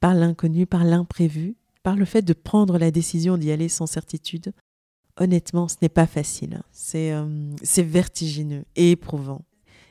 par 0.00 0.14
l'inconnu, 0.14 0.66
par 0.66 0.82
l'imprévu, 0.82 1.54
par 1.82 1.96
le 1.96 2.04
fait 2.04 2.22
de 2.22 2.32
prendre 2.32 2.78
la 2.78 2.90
décision 2.90 3.36
d'y 3.36 3.50
aller 3.50 3.68
sans 3.68 3.86
certitude. 3.86 4.52
Honnêtement, 5.18 5.68
ce 5.68 5.76
n'est 5.82 5.88
pas 5.88 6.06
facile. 6.06 6.62
C'est 6.70 7.12
euh, 7.12 7.26
vertigineux 7.78 8.64
et 8.76 8.92
éprouvant. 8.92 9.44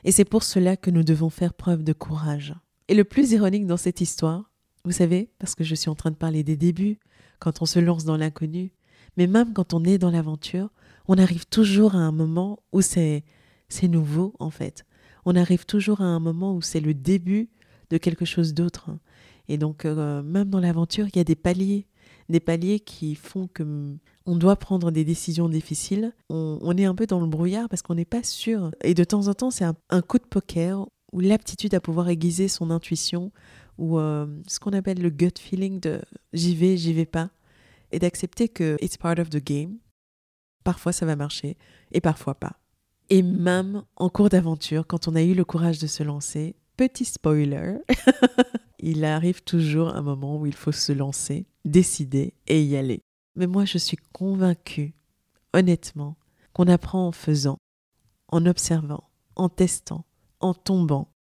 Et 0.04 0.12
c'est 0.12 0.24
pour 0.24 0.42
cela 0.42 0.76
que 0.76 0.90
nous 0.90 1.04
devons 1.04 1.30
faire 1.30 1.54
preuve 1.54 1.84
de 1.84 1.92
courage. 1.92 2.54
Et 2.88 2.94
le 2.94 3.04
plus 3.04 3.32
ironique 3.32 3.66
dans 3.66 3.76
cette 3.76 4.00
histoire, 4.00 4.50
vous 4.84 4.92
savez, 4.92 5.30
parce 5.38 5.54
que 5.54 5.62
je 5.62 5.74
suis 5.74 5.90
en 5.90 5.94
train 5.94 6.10
de 6.10 6.16
parler 6.16 6.42
des 6.42 6.56
débuts, 6.56 6.98
quand 7.38 7.62
on 7.62 7.66
se 7.66 7.78
lance 7.78 8.04
dans 8.04 8.16
l'inconnu, 8.16 8.72
mais 9.16 9.26
même 9.26 9.52
quand 9.52 9.74
on 9.74 9.84
est 9.84 9.98
dans 9.98 10.10
l'aventure, 10.10 10.70
on 11.06 11.18
arrive 11.18 11.46
toujours 11.46 11.94
à 11.94 11.98
un 11.98 12.12
moment 12.12 12.60
où 12.72 12.80
c'est 12.80 13.24
c'est 13.68 13.88
nouveau 13.88 14.34
en 14.38 14.50
fait. 14.50 14.84
On 15.24 15.36
arrive 15.36 15.66
toujours 15.66 16.00
à 16.00 16.04
un 16.04 16.20
moment 16.20 16.54
où 16.54 16.62
c'est 16.62 16.80
le 16.80 16.94
début 16.94 17.48
de 17.90 17.98
quelque 17.98 18.24
chose 18.24 18.54
d'autre. 18.54 18.90
Et 19.52 19.58
donc 19.58 19.84
euh, 19.84 20.22
même 20.22 20.48
dans 20.48 20.60
l'aventure, 20.60 21.08
il 21.08 21.16
y 21.18 21.20
a 21.20 21.24
des 21.24 21.34
paliers, 21.34 21.86
des 22.30 22.40
paliers 22.40 22.80
qui 22.80 23.14
font 23.14 23.48
que 23.48 23.98
on 24.24 24.34
doit 24.34 24.56
prendre 24.56 24.90
des 24.90 25.04
décisions 25.04 25.46
difficiles. 25.46 26.14
On, 26.30 26.74
est 26.78 26.86
un 26.86 26.94
peu 26.94 27.06
dans 27.06 27.20
le 27.20 27.26
brouillard 27.26 27.68
parce 27.68 27.82
qu'on 27.82 27.96
n'est 27.96 28.06
pas 28.06 28.22
sûr. 28.22 28.70
Et 28.82 28.94
de 28.94 29.04
temps 29.04 29.28
en 29.28 29.34
temps, 29.34 29.50
c'est 29.50 29.66
un, 29.66 30.00
coup 30.00 30.16
de 30.16 30.24
poker 30.24 30.88
ou 31.12 31.20
l'aptitude 31.20 31.74
à 31.74 31.80
pouvoir 31.80 32.08
aiguiser 32.08 32.48
son 32.48 32.70
intuition 32.70 33.30
ou 33.76 33.98
euh, 33.98 34.26
ce 34.48 34.58
qu'on 34.58 34.72
appelle 34.72 35.02
le 35.02 35.10
gut 35.10 35.38
feeling 35.38 35.80
de 35.80 36.00
j'y 36.32 36.54
vais, 36.54 36.78
j'y 36.78 36.94
vais 36.94 37.04
pas, 37.04 37.28
et 37.90 37.98
d'accepter 37.98 38.48
que 38.48 38.78
it's 38.80 38.96
part 38.96 39.18
of 39.18 39.28
the 39.28 39.44
game. 39.44 39.76
Parfois 40.64 40.92
ça 40.92 41.04
va 41.04 41.14
marcher 41.14 41.58
et 41.90 42.00
parfois 42.00 42.36
pas. 42.36 42.58
Et 43.10 43.20
même 43.20 43.82
en 43.96 44.08
cours 44.08 44.30
d'aventure, 44.30 44.86
quand 44.86 45.08
on 45.08 45.14
a 45.14 45.22
eu 45.22 45.34
le 45.34 45.44
courage 45.44 45.78
de 45.78 45.86
se 45.86 46.02
lancer, 46.02 46.56
petit 46.88 47.04
spoiler, 47.04 47.78
il 48.80 49.04
arrive 49.04 49.44
toujours 49.44 49.94
un 49.94 50.02
moment 50.02 50.36
où 50.36 50.46
il 50.46 50.54
faut 50.54 50.72
se 50.72 50.90
lancer, 50.90 51.46
décider 51.64 52.34
et 52.48 52.60
y 52.60 52.76
aller. 52.76 53.02
Mais 53.36 53.46
moi, 53.46 53.64
je 53.64 53.78
suis 53.78 53.98
convaincue, 54.12 54.92
honnêtement, 55.52 56.16
qu'on 56.52 56.66
apprend 56.66 57.06
en 57.06 57.12
faisant, 57.12 57.58
en 58.26 58.46
observant, 58.46 59.04
en 59.36 59.48
testant, 59.48 60.04
en 60.40 60.54
tombant. 60.54 61.12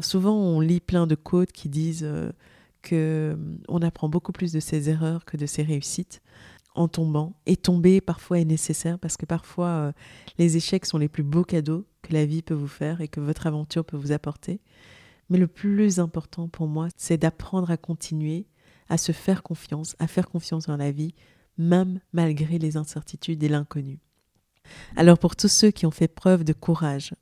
Souvent, 0.00 0.34
on 0.34 0.60
lit 0.60 0.80
plein 0.80 1.06
de 1.06 1.14
quotes 1.14 1.52
qui 1.52 1.68
disent 1.68 2.04
euh, 2.04 2.32
que 2.80 3.36
on 3.68 3.82
apprend 3.82 4.08
beaucoup 4.08 4.32
plus 4.32 4.50
de 4.50 4.60
ses 4.60 4.88
erreurs 4.88 5.26
que 5.26 5.36
de 5.36 5.44
ses 5.44 5.62
réussites 5.62 6.22
en 6.76 6.88
tombant. 6.88 7.34
Et 7.46 7.56
tomber 7.56 8.00
parfois 8.00 8.38
est 8.38 8.44
nécessaire 8.44 8.98
parce 8.98 9.16
que 9.16 9.26
parfois 9.26 9.68
euh, 9.68 9.92
les 10.38 10.56
échecs 10.56 10.86
sont 10.86 10.98
les 10.98 11.08
plus 11.08 11.22
beaux 11.22 11.44
cadeaux 11.44 11.86
que 12.02 12.12
la 12.12 12.26
vie 12.26 12.42
peut 12.42 12.54
vous 12.54 12.68
faire 12.68 13.00
et 13.00 13.08
que 13.08 13.20
votre 13.20 13.46
aventure 13.46 13.84
peut 13.84 13.96
vous 13.96 14.12
apporter. 14.12 14.60
Mais 15.28 15.38
le 15.38 15.48
plus 15.48 15.98
important 15.98 16.48
pour 16.48 16.68
moi, 16.68 16.88
c'est 16.96 17.18
d'apprendre 17.18 17.70
à 17.70 17.76
continuer, 17.76 18.46
à 18.88 18.98
se 18.98 19.12
faire 19.12 19.42
confiance, 19.42 19.96
à 19.98 20.06
faire 20.06 20.28
confiance 20.28 20.66
dans 20.66 20.76
la 20.76 20.92
vie, 20.92 21.14
même 21.58 22.00
malgré 22.12 22.58
les 22.58 22.76
incertitudes 22.76 23.42
et 23.42 23.48
l'inconnu. 23.48 23.98
Alors 24.96 25.18
pour 25.18 25.36
tous 25.36 25.48
ceux 25.48 25.70
qui 25.70 25.86
ont 25.86 25.90
fait 25.90 26.08
preuve 26.08 26.44
de 26.44 26.52
courage, 26.52 27.14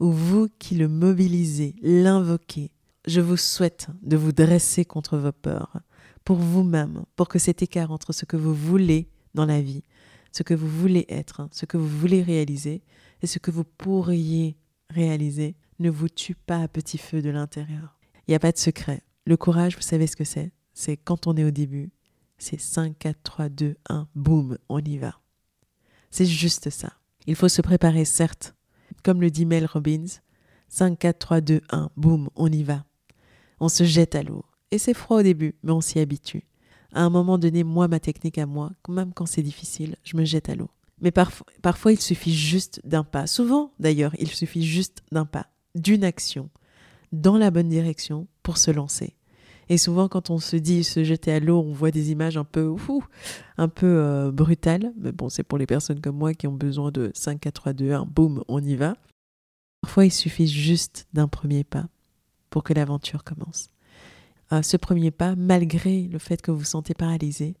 ou 0.00 0.12
vous 0.12 0.48
qui 0.58 0.76
le 0.76 0.88
mobilisez, 0.88 1.74
l'invoquez, 1.82 2.70
je 3.06 3.20
vous 3.20 3.36
souhaite 3.36 3.88
de 4.02 4.16
vous 4.16 4.32
dresser 4.32 4.84
contre 4.84 5.16
vos 5.16 5.32
peurs, 5.32 5.80
pour 6.28 6.36
vous-même, 6.36 7.06
pour 7.16 7.26
que 7.26 7.38
cet 7.38 7.62
écart 7.62 7.90
entre 7.90 8.12
ce 8.12 8.26
que 8.26 8.36
vous 8.36 8.52
voulez 8.52 9.08
dans 9.32 9.46
la 9.46 9.62
vie, 9.62 9.82
ce 10.30 10.42
que 10.42 10.52
vous 10.52 10.68
voulez 10.68 11.06
être, 11.08 11.48
ce 11.52 11.64
que 11.64 11.78
vous 11.78 11.88
voulez 11.88 12.22
réaliser 12.22 12.82
et 13.22 13.26
ce 13.26 13.38
que 13.38 13.50
vous 13.50 13.64
pourriez 13.64 14.58
réaliser 14.90 15.56
ne 15.78 15.88
vous 15.88 16.10
tue 16.10 16.34
pas 16.34 16.60
à 16.60 16.68
petit 16.68 16.98
feu 16.98 17.22
de 17.22 17.30
l'intérieur. 17.30 17.98
Il 18.26 18.32
n'y 18.32 18.34
a 18.34 18.40
pas 18.40 18.52
de 18.52 18.58
secret. 18.58 19.00
Le 19.24 19.38
courage, 19.38 19.76
vous 19.76 19.80
savez 19.80 20.06
ce 20.06 20.16
que 20.16 20.24
c'est? 20.24 20.52
C'est 20.74 20.98
quand 20.98 21.26
on 21.26 21.34
est 21.34 21.44
au 21.44 21.50
début, 21.50 21.92
c'est 22.36 22.60
5, 22.60 22.98
4, 22.98 23.22
3, 23.22 23.48
2, 23.48 23.76
1, 23.88 24.08
boum, 24.14 24.58
on 24.68 24.80
y 24.80 24.98
va. 24.98 25.18
C'est 26.10 26.26
juste 26.26 26.68
ça. 26.68 26.92
Il 27.26 27.36
faut 27.36 27.48
se 27.48 27.62
préparer, 27.62 28.04
certes. 28.04 28.54
Comme 29.02 29.22
le 29.22 29.30
dit 29.30 29.46
Mel 29.46 29.64
Robbins, 29.64 30.20
5, 30.68 30.98
4, 30.98 31.18
3, 31.18 31.40
2, 31.40 31.62
1, 31.70 31.90
boum, 31.96 32.28
on 32.36 32.52
y 32.52 32.64
va. 32.64 32.84
On 33.60 33.70
se 33.70 33.84
jette 33.84 34.14
à 34.14 34.22
l'eau. 34.22 34.44
Et 34.70 34.78
c'est 34.78 34.94
froid 34.94 35.20
au 35.20 35.22
début, 35.22 35.54
mais 35.62 35.72
on 35.72 35.80
s'y 35.80 35.98
habitue. 35.98 36.44
À 36.92 37.02
un 37.02 37.10
moment 37.10 37.38
donné, 37.38 37.64
moi, 37.64 37.88
ma 37.88 38.00
technique 38.00 38.38
à 38.38 38.46
moi, 38.46 38.72
même 38.88 39.12
quand 39.14 39.26
c'est 39.26 39.42
difficile, 39.42 39.96
je 40.04 40.16
me 40.16 40.24
jette 40.24 40.48
à 40.48 40.54
l'eau. 40.54 40.70
Mais 41.00 41.10
parfois, 41.10 41.46
parfois, 41.62 41.92
il 41.92 42.00
suffit 42.00 42.34
juste 42.34 42.80
d'un 42.84 43.04
pas. 43.04 43.26
Souvent, 43.26 43.72
d'ailleurs, 43.78 44.14
il 44.18 44.28
suffit 44.28 44.64
juste 44.64 45.02
d'un 45.12 45.24
pas, 45.24 45.46
d'une 45.74 46.04
action, 46.04 46.50
dans 47.12 47.38
la 47.38 47.50
bonne 47.50 47.68
direction 47.68 48.26
pour 48.42 48.58
se 48.58 48.70
lancer. 48.70 49.14
Et 49.70 49.76
souvent, 49.76 50.08
quand 50.08 50.30
on 50.30 50.38
se 50.38 50.56
dit 50.56 50.82
se 50.82 51.04
jeter 51.04 51.32
à 51.32 51.40
l'eau, 51.40 51.60
on 51.60 51.72
voit 51.72 51.90
des 51.90 52.10
images 52.10 52.38
un 52.38 52.44
peu, 52.44 52.74
un 53.58 53.68
peu 53.68 53.86
euh, 53.86 54.32
brutales. 54.32 54.92
Mais 54.98 55.12
bon, 55.12 55.28
c'est 55.28 55.42
pour 55.42 55.58
les 55.58 55.66
personnes 55.66 56.00
comme 56.00 56.16
moi 56.16 56.32
qui 56.32 56.46
ont 56.46 56.54
besoin 56.54 56.90
de 56.90 57.10
5, 57.14 57.38
4, 57.38 57.54
3, 57.54 57.72
2, 57.74 57.92
1, 57.92 58.06
boum, 58.06 58.42
on 58.48 58.62
y 58.62 58.76
va. 58.76 58.96
Parfois, 59.82 60.06
il 60.06 60.12
suffit 60.12 60.46
juste 60.46 61.06
d'un 61.12 61.28
premier 61.28 61.64
pas 61.64 61.86
pour 62.50 62.64
que 62.64 62.72
l'aventure 62.72 63.24
commence 63.24 63.68
ce 64.50 64.76
premier 64.76 65.10
pas, 65.10 65.36
malgré 65.36 66.02
le 66.02 66.18
fait 66.18 66.40
que 66.40 66.50
vous 66.50 66.58
vous 66.58 66.64
sentez 66.64 66.94
paralysé, 66.94 67.56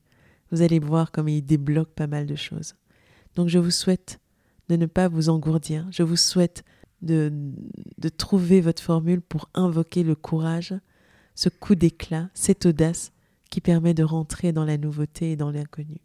vous 0.50 0.62
allez 0.62 0.78
voir 0.78 1.12
comme 1.12 1.28
il 1.28 1.42
débloque 1.42 1.90
pas 1.90 2.06
mal 2.06 2.26
de 2.26 2.36
choses. 2.36 2.74
Donc 3.34 3.48
je 3.48 3.58
vous 3.58 3.70
souhaite 3.70 4.20
de 4.68 4.76
ne 4.76 4.86
pas 4.86 5.08
vous 5.08 5.28
engourdir, 5.28 5.86
je 5.90 6.02
vous 6.02 6.16
souhaite 6.16 6.64
de, 7.02 7.32
de 7.98 8.08
trouver 8.08 8.60
votre 8.60 8.82
formule 8.82 9.20
pour 9.20 9.48
invoquer 9.54 10.02
le 10.02 10.14
courage, 10.14 10.74
ce 11.34 11.48
coup 11.48 11.74
d'éclat, 11.74 12.28
cette 12.34 12.66
audace 12.66 13.12
qui 13.50 13.60
permet 13.60 13.94
de 13.94 14.02
rentrer 14.02 14.52
dans 14.52 14.64
la 14.64 14.76
nouveauté 14.76 15.32
et 15.32 15.36
dans 15.36 15.50
l'inconnu. 15.50 16.00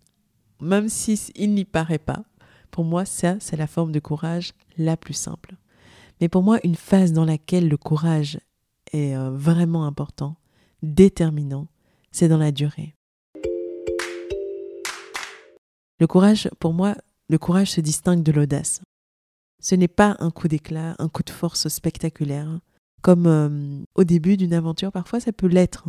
Même 0.61 0.89
si 0.89 1.31
il 1.35 1.53
n'y 1.53 1.65
paraît 1.65 1.99
pas, 1.99 2.23
pour 2.71 2.85
moi 2.85 3.05
ça 3.05 3.37
c'est 3.39 3.57
la 3.57 3.67
forme 3.67 3.91
de 3.91 3.99
courage 3.99 4.53
la 4.77 4.95
plus 4.97 5.13
simple. 5.13 5.55
Mais 6.21 6.29
pour 6.29 6.43
moi 6.43 6.59
une 6.63 6.75
phase 6.75 7.11
dans 7.11 7.25
laquelle 7.25 7.67
le 7.67 7.77
courage 7.77 8.39
est 8.91 9.15
euh, 9.15 9.31
vraiment 9.31 9.85
important, 9.85 10.37
déterminant, 10.83 11.67
c'est 12.11 12.27
dans 12.27 12.37
la 12.37 12.51
durée. 12.51 12.95
Le 15.99 16.07
courage, 16.07 16.49
pour 16.59 16.73
moi, 16.73 16.95
le 17.29 17.37
courage 17.37 17.71
se 17.71 17.81
distingue 17.81 18.21
de 18.21 18.31
l'audace. 18.31 18.81
Ce 19.61 19.73
n'est 19.75 19.87
pas 19.87 20.17
un 20.19 20.29
coup 20.29 20.47
d'éclat, 20.47 20.95
un 20.99 21.07
coup 21.07 21.23
de 21.23 21.29
force 21.29 21.69
spectaculaire, 21.69 22.59
comme 23.01 23.27
euh, 23.27 23.83
au 23.95 24.03
début 24.03 24.37
d'une 24.37 24.53
aventure, 24.53 24.91
parfois 24.91 25.19
ça 25.21 25.31
peut 25.31 25.47
l'être. 25.47 25.87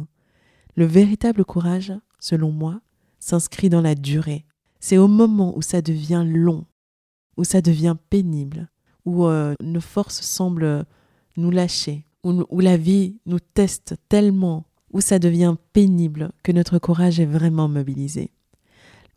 Le 0.76 0.86
véritable 0.86 1.44
courage, 1.44 1.92
selon 2.20 2.52
moi, 2.52 2.80
s'inscrit 3.18 3.68
dans 3.68 3.80
la 3.80 3.94
durée. 3.94 4.44
C'est 4.78 4.98
au 4.98 5.08
moment 5.08 5.56
où 5.56 5.62
ça 5.62 5.82
devient 5.82 6.24
long, 6.26 6.66
où 7.36 7.44
ça 7.44 7.60
devient 7.60 7.96
pénible, 8.10 8.70
où 9.04 9.26
euh, 9.26 9.54
nos 9.60 9.80
forces 9.80 10.20
semblent 10.20 10.84
nous 11.36 11.50
lâcher, 11.50 12.06
où 12.22 12.60
la 12.60 12.76
vie 12.76 13.18
nous 13.26 13.40
teste 13.40 13.96
tellement 14.08 14.66
où 14.94 15.00
ça 15.00 15.18
devient 15.18 15.56
pénible 15.72 16.30
que 16.42 16.52
notre 16.52 16.78
courage 16.78 17.20
est 17.20 17.26
vraiment 17.26 17.68
mobilisé. 17.68 18.30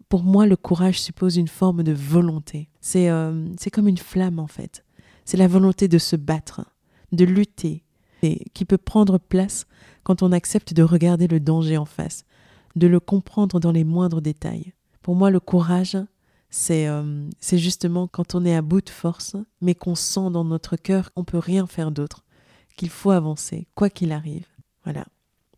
Pour 0.10 0.24
moi, 0.24 0.48
le 0.48 0.56
courage 0.56 1.00
suppose 1.00 1.38
une 1.38 1.48
forme 1.48 1.84
de 1.84 1.94
volonté. 1.94 2.70
C'est 2.82 3.10
euh, 3.10 3.48
comme 3.72 3.88
une 3.88 3.98
flamme 3.98 4.40
en 4.40 4.48
fait. 4.48 4.84
C'est 5.24 5.38
la 5.38 5.48
volonté 5.48 5.88
de 5.88 6.00
se 6.00 6.16
battre, 6.16 6.62
de 7.12 7.26
lutter, 7.26 7.84
et 8.24 8.44
qui 8.54 8.66
peut 8.66 8.80
prendre 8.80 9.20
place 9.20 9.66
quand 10.04 10.24
on 10.24 10.32
accepte 10.32 10.74
de 10.74 10.84
regarder 10.84 11.28
le 11.28 11.40
danger 11.40 11.78
en 11.78 11.86
face, 11.86 12.26
de 12.76 12.88
le 12.88 13.00
comprendre 13.00 13.60
dans 13.60 13.72
les 13.72 13.84
moindres 13.84 14.22
détails. 14.22 14.74
Pour 15.04 15.16
moi, 15.16 15.30
le 15.30 15.40
courage, 15.40 15.98
c'est 16.50 16.88
euh, 16.88 17.30
c'est 17.40 17.58
justement 17.60 18.08
quand 18.08 18.34
on 18.34 18.46
est 18.46 18.56
à 18.56 18.62
bout 18.64 18.82
de 18.82 18.90
force, 18.90 19.36
mais 19.62 19.76
qu'on 19.76 19.96
sent 19.96 20.32
dans 20.32 20.46
notre 20.46 20.76
cœur 20.76 21.14
qu'on 21.14 21.26
peut 21.26 21.38
rien 21.38 21.68
faire 21.68 21.92
d'autre, 21.92 22.24
qu'il 22.78 22.90
faut 22.90 23.12
avancer, 23.12 23.68
quoi 23.76 23.90
qu'il 23.90 24.12
arrive. 24.12 24.48
Voilà. 24.84 25.06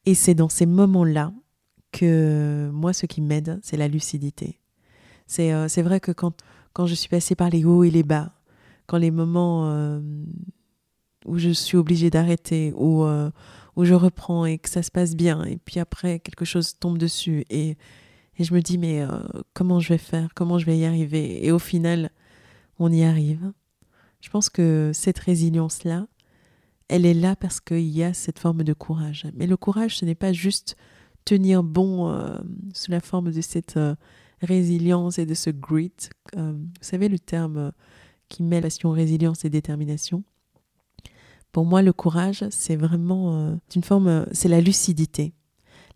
Et 0.05 0.15
c'est 0.15 0.33
dans 0.33 0.49
ces 0.49 0.65
moments-là 0.65 1.33
que 1.91 2.69
moi, 2.73 2.93
ce 2.93 3.05
qui 3.05 3.21
m'aide, 3.21 3.59
c'est 3.63 3.77
la 3.77 3.87
lucidité. 3.87 4.59
C'est 5.27 5.53
euh, 5.53 5.67
vrai 5.77 5.99
que 5.99 6.11
quand, 6.11 6.41
quand 6.73 6.85
je 6.85 6.95
suis 6.95 7.09
passée 7.09 7.35
par 7.35 7.49
les 7.49 7.65
hauts 7.65 7.83
et 7.83 7.91
les 7.91 8.03
bas, 8.03 8.33
quand 8.87 8.97
les 8.97 9.11
moments 9.11 9.69
euh, 9.69 9.99
où 11.25 11.37
je 11.37 11.49
suis 11.49 11.77
obligée 11.77 12.09
d'arrêter, 12.09 12.73
où, 12.75 13.03
euh, 13.03 13.29
où 13.75 13.85
je 13.85 13.93
reprends 13.93 14.45
et 14.45 14.57
que 14.57 14.69
ça 14.69 14.81
se 14.81 14.91
passe 14.91 15.15
bien, 15.15 15.43
et 15.43 15.57
puis 15.57 15.79
après 15.79 16.19
quelque 16.19 16.45
chose 16.45 16.77
tombe 16.79 16.97
dessus, 16.97 17.45
et, 17.49 17.77
et 18.37 18.43
je 18.43 18.53
me 18.53 18.61
dis, 18.61 18.77
mais 18.77 19.05
comment 19.53 19.79
je 19.79 19.89
vais 19.89 19.97
faire, 19.97 20.29
comment 20.33 20.57
je 20.57 20.65
vais 20.65 20.77
y 20.77 20.85
arriver? 20.85 21.45
Et 21.45 21.51
au 21.51 21.59
final, 21.59 22.09
on 22.79 22.91
y 22.91 23.03
arrive. 23.03 23.51
Je 24.21 24.29
pense 24.29 24.49
que 24.49 24.91
cette 24.93 25.19
résilience-là, 25.19 26.07
elle 26.89 27.05
est 27.05 27.13
là 27.13 27.35
parce 27.35 27.61
qu'il 27.61 27.87
y 27.87 28.03
a 28.03 28.13
cette 28.13 28.39
forme 28.39 28.63
de 28.63 28.73
courage. 28.73 29.27
Mais 29.35 29.47
le 29.47 29.55
courage, 29.55 29.97
ce 29.97 30.05
n'est 30.05 30.15
pas 30.15 30.33
juste 30.33 30.75
tenir 31.23 31.63
bon 31.63 32.09
euh, 32.09 32.37
sous 32.73 32.91
la 32.91 32.99
forme 32.99 33.31
de 33.31 33.41
cette 33.41 33.77
euh, 33.77 33.95
résilience 34.41 35.19
et 35.19 35.25
de 35.25 35.35
ce 35.35 35.51
grit. 35.51 35.93
Euh, 36.35 36.53
vous 36.53 36.67
savez 36.81 37.07
le 37.07 37.19
terme 37.19 37.71
qui 38.27 38.43
mêle 38.43 38.63
passion, 38.63 38.91
résilience 38.91 39.45
et 39.45 39.49
détermination. 39.49 40.23
Pour 41.51 41.65
moi, 41.65 41.81
le 41.81 41.93
courage, 41.93 42.45
c'est 42.51 42.75
vraiment 42.75 43.59
une 43.75 43.83
forme, 43.83 44.27
c'est 44.33 44.49
la 44.49 44.61
lucidité. 44.61 45.33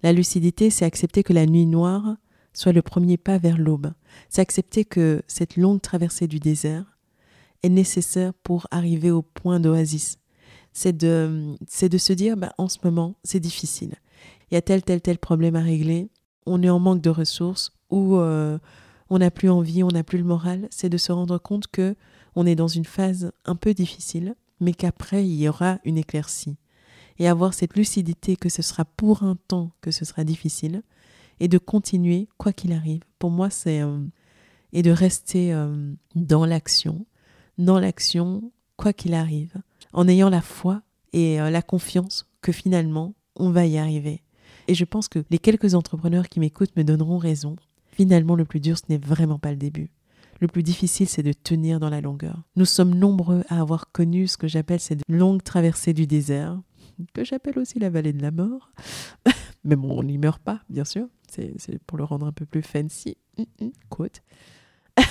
La 0.02 0.12
lucidité, 0.12 0.72
c'est 0.72 0.84
accepter 0.84 1.22
que 1.22 1.32
la 1.32 1.46
nuit 1.46 1.68
noire 1.68 2.18
soit 2.54 2.72
le 2.72 2.82
premier 2.82 3.18
pas 3.18 3.38
vers 3.38 3.60
l'aube. 3.60 3.94
C'est 4.30 4.42
accepter 4.42 4.84
que 4.84 5.22
cette 5.28 5.56
longue 5.56 5.80
traversée 5.80 6.28
du 6.28 6.40
désert 6.40 6.98
est 7.62 7.70
nécessaire 7.70 8.34
pour 8.34 8.68
arriver 8.72 9.12
au 9.12 9.22
point 9.22 9.60
d'oasis, 9.60 10.18
c'est 10.74 10.98
de, 10.98 11.56
c'est 11.68 11.90
de 11.90 11.98
se 11.98 12.14
dire, 12.14 12.36
bah, 12.36 12.54
en 12.58 12.68
ce 12.68 12.80
moment, 12.84 13.16
c'est 13.24 13.40
difficile. 13.40 13.96
Il 14.52 14.56
y 14.56 14.58
a 14.58 14.62
tel, 14.62 14.84
tel, 14.84 15.02
tel 15.02 15.20
problème 15.20 15.56
à 15.56 15.62
régler. 15.62 16.10
On 16.46 16.62
est 16.62 16.70
en 16.70 16.80
manque 16.80 17.02
de 17.02 17.10
ressources 17.10 17.72
ou 17.90 18.18
euh, 18.18 18.58
on 19.10 19.20
n'a 19.20 19.32
plus 19.32 19.50
envie, 19.50 19.84
on 19.84 19.90
n'a 19.90 20.04
plus 20.04 20.18
le 20.18 20.24
moral. 20.24 20.68
C'est 20.72 20.90
de 20.90 20.98
se 20.98 21.12
rendre 21.12 21.38
compte 21.38 21.68
que 21.68 21.96
on 22.36 22.46
est 22.46 22.56
dans 22.56 22.68
une 22.68 22.86
phase 22.86 23.32
un 23.46 23.56
peu 23.56 23.74
difficile, 23.74 24.36
mais 24.60 24.74
qu'après, 24.74 25.26
il 25.26 25.36
y 25.36 25.48
aura 25.48 25.80
une 25.86 26.00
éclaircie. 26.00 26.58
Et 27.20 27.28
avoir 27.28 27.54
cette 27.54 27.76
lucidité 27.76 28.36
que 28.36 28.50
ce 28.50 28.64
sera 28.64 28.86
pour 28.86 29.22
un 29.22 29.38
temps 29.48 29.72
que 29.82 29.92
ce 29.92 30.04
sera 30.04 30.24
difficile 30.24 30.82
et 31.40 31.48
de 31.48 31.60
continuer 31.60 32.28
quoi 32.38 32.54
qu'il 32.54 32.74
arrive. 32.74 33.02
Pour 33.20 33.30
moi, 33.30 33.50
c'est. 33.50 33.82
Euh, 33.82 34.00
et 34.76 34.82
de 34.82 34.90
rester 34.90 35.54
euh, 35.54 35.94
dans 36.16 36.46
l'action, 36.46 37.06
dans 37.60 37.80
l'action, 37.80 38.52
quoi 38.76 38.92
qu'il 38.92 39.14
arrive 39.14 39.54
en 39.94 40.08
ayant 40.08 40.30
la 40.30 40.42
foi 40.42 40.82
et 41.14 41.40
euh, 41.40 41.50
la 41.50 41.62
confiance 41.62 42.28
que 42.42 42.52
finalement, 42.52 43.16
on 43.36 43.50
va 43.50 43.66
y 43.66 43.78
arriver. 43.78 44.24
Et 44.68 44.76
je 44.76 44.86
pense 44.86 45.08
que 45.08 45.24
les 45.30 45.40
quelques 45.40 45.76
entrepreneurs 45.76 46.28
qui 46.28 46.40
m'écoutent 46.40 46.76
me 46.76 46.84
donneront 46.84 47.18
raison. 47.18 47.56
Finalement, 47.92 48.36
le 48.36 48.46
plus 48.46 48.60
dur, 48.60 48.78
ce 48.78 48.84
n'est 48.90 48.98
vraiment 48.98 49.40
pas 49.40 49.52
le 49.52 49.58
début. 49.58 49.92
Le 50.40 50.48
plus 50.48 50.64
difficile, 50.64 51.08
c'est 51.08 51.24
de 51.24 51.34
tenir 51.34 51.80
dans 51.80 51.90
la 51.90 52.02
longueur. 52.02 52.44
Nous 52.56 52.66
sommes 52.66 52.96
nombreux 52.96 53.44
à 53.50 53.62
avoir 53.62 53.92
connu 53.92 54.28
ce 54.28 54.38
que 54.38 54.48
j'appelle 54.48 54.80
cette 54.80 55.02
longue 55.08 55.44
traversée 55.44 55.94
du 55.94 56.08
désert, 56.08 56.60
que 57.14 57.24
j'appelle 57.24 57.60
aussi 57.60 57.80
la 57.80 57.90
vallée 57.90 58.14
de 58.14 58.22
la 58.22 58.32
mort. 58.32 58.72
Mais 59.64 59.76
bon, 59.76 60.00
on 60.00 60.04
n'y 60.04 60.18
meurt 60.18 60.42
pas, 60.42 60.62
bien 60.70 60.86
sûr. 60.86 61.08
C'est 61.30 61.80
pour 61.86 61.98
le 61.98 62.04
rendre 62.04 62.28
un 62.28 62.32
peu 62.32 62.46
plus 62.46 62.62
fancy. 62.62 63.18
Mm, 63.38 63.66
mm, 63.66 63.72
quote. 63.90 64.22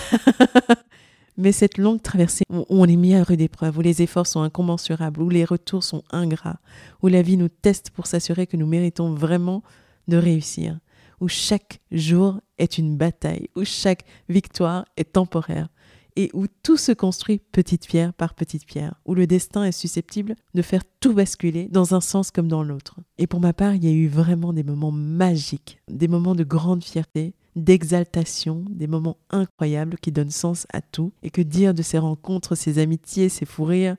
Mais 1.36 1.52
cette 1.52 1.78
longue 1.78 2.02
traversée 2.02 2.44
où 2.50 2.66
on 2.68 2.86
est 2.86 2.96
mis 2.96 3.14
à 3.14 3.24
rude 3.24 3.40
épreuve, 3.40 3.78
où 3.78 3.80
les 3.80 4.02
efforts 4.02 4.26
sont 4.26 4.42
incommensurables, 4.42 5.22
où 5.22 5.30
les 5.30 5.44
retours 5.44 5.82
sont 5.82 6.02
ingrats, 6.10 6.60
où 7.02 7.08
la 7.08 7.22
vie 7.22 7.36
nous 7.36 7.48
teste 7.48 7.90
pour 7.90 8.06
s'assurer 8.06 8.46
que 8.46 8.56
nous 8.56 8.66
méritons 8.66 9.14
vraiment 9.14 9.62
de 10.08 10.16
réussir, 10.16 10.78
où 11.20 11.28
chaque 11.28 11.80
jour 11.90 12.40
est 12.58 12.78
une 12.78 12.96
bataille, 12.96 13.48
où 13.56 13.64
chaque 13.64 14.04
victoire 14.28 14.84
est 14.96 15.12
temporaire, 15.12 15.68
et 16.16 16.30
où 16.34 16.46
tout 16.62 16.76
se 16.76 16.92
construit 16.92 17.38
petite 17.38 17.86
pierre 17.86 18.12
par 18.12 18.34
petite 18.34 18.66
pierre, 18.66 18.94
où 19.06 19.14
le 19.14 19.26
destin 19.26 19.64
est 19.64 19.72
susceptible 19.72 20.34
de 20.54 20.62
faire 20.62 20.82
tout 21.00 21.14
basculer 21.14 21.68
dans 21.70 21.94
un 21.94 22.00
sens 22.00 22.30
comme 22.30 22.48
dans 22.48 22.62
l'autre. 22.62 22.96
Et 23.18 23.26
pour 23.26 23.40
ma 23.40 23.52
part, 23.52 23.74
il 23.74 23.84
y 23.84 23.88
a 23.88 23.92
eu 23.92 24.08
vraiment 24.08 24.52
des 24.52 24.62
moments 24.62 24.92
magiques, 24.92 25.80
des 25.88 26.08
moments 26.08 26.34
de 26.34 26.44
grande 26.44 26.84
fierté, 26.84 27.34
d'exaltation, 27.56 28.64
des 28.70 28.86
moments 28.86 29.18
incroyables 29.30 29.98
qui 29.98 30.12
donnent 30.12 30.30
sens 30.30 30.66
à 30.72 30.80
tout. 30.80 31.12
Et 31.22 31.30
que 31.30 31.42
dire 31.42 31.74
de 31.74 31.82
ces 31.82 31.98
rencontres, 31.98 32.54
ces 32.54 32.78
amitiés, 32.78 33.28
ces 33.28 33.44
fous 33.44 33.64
rires, 33.64 33.96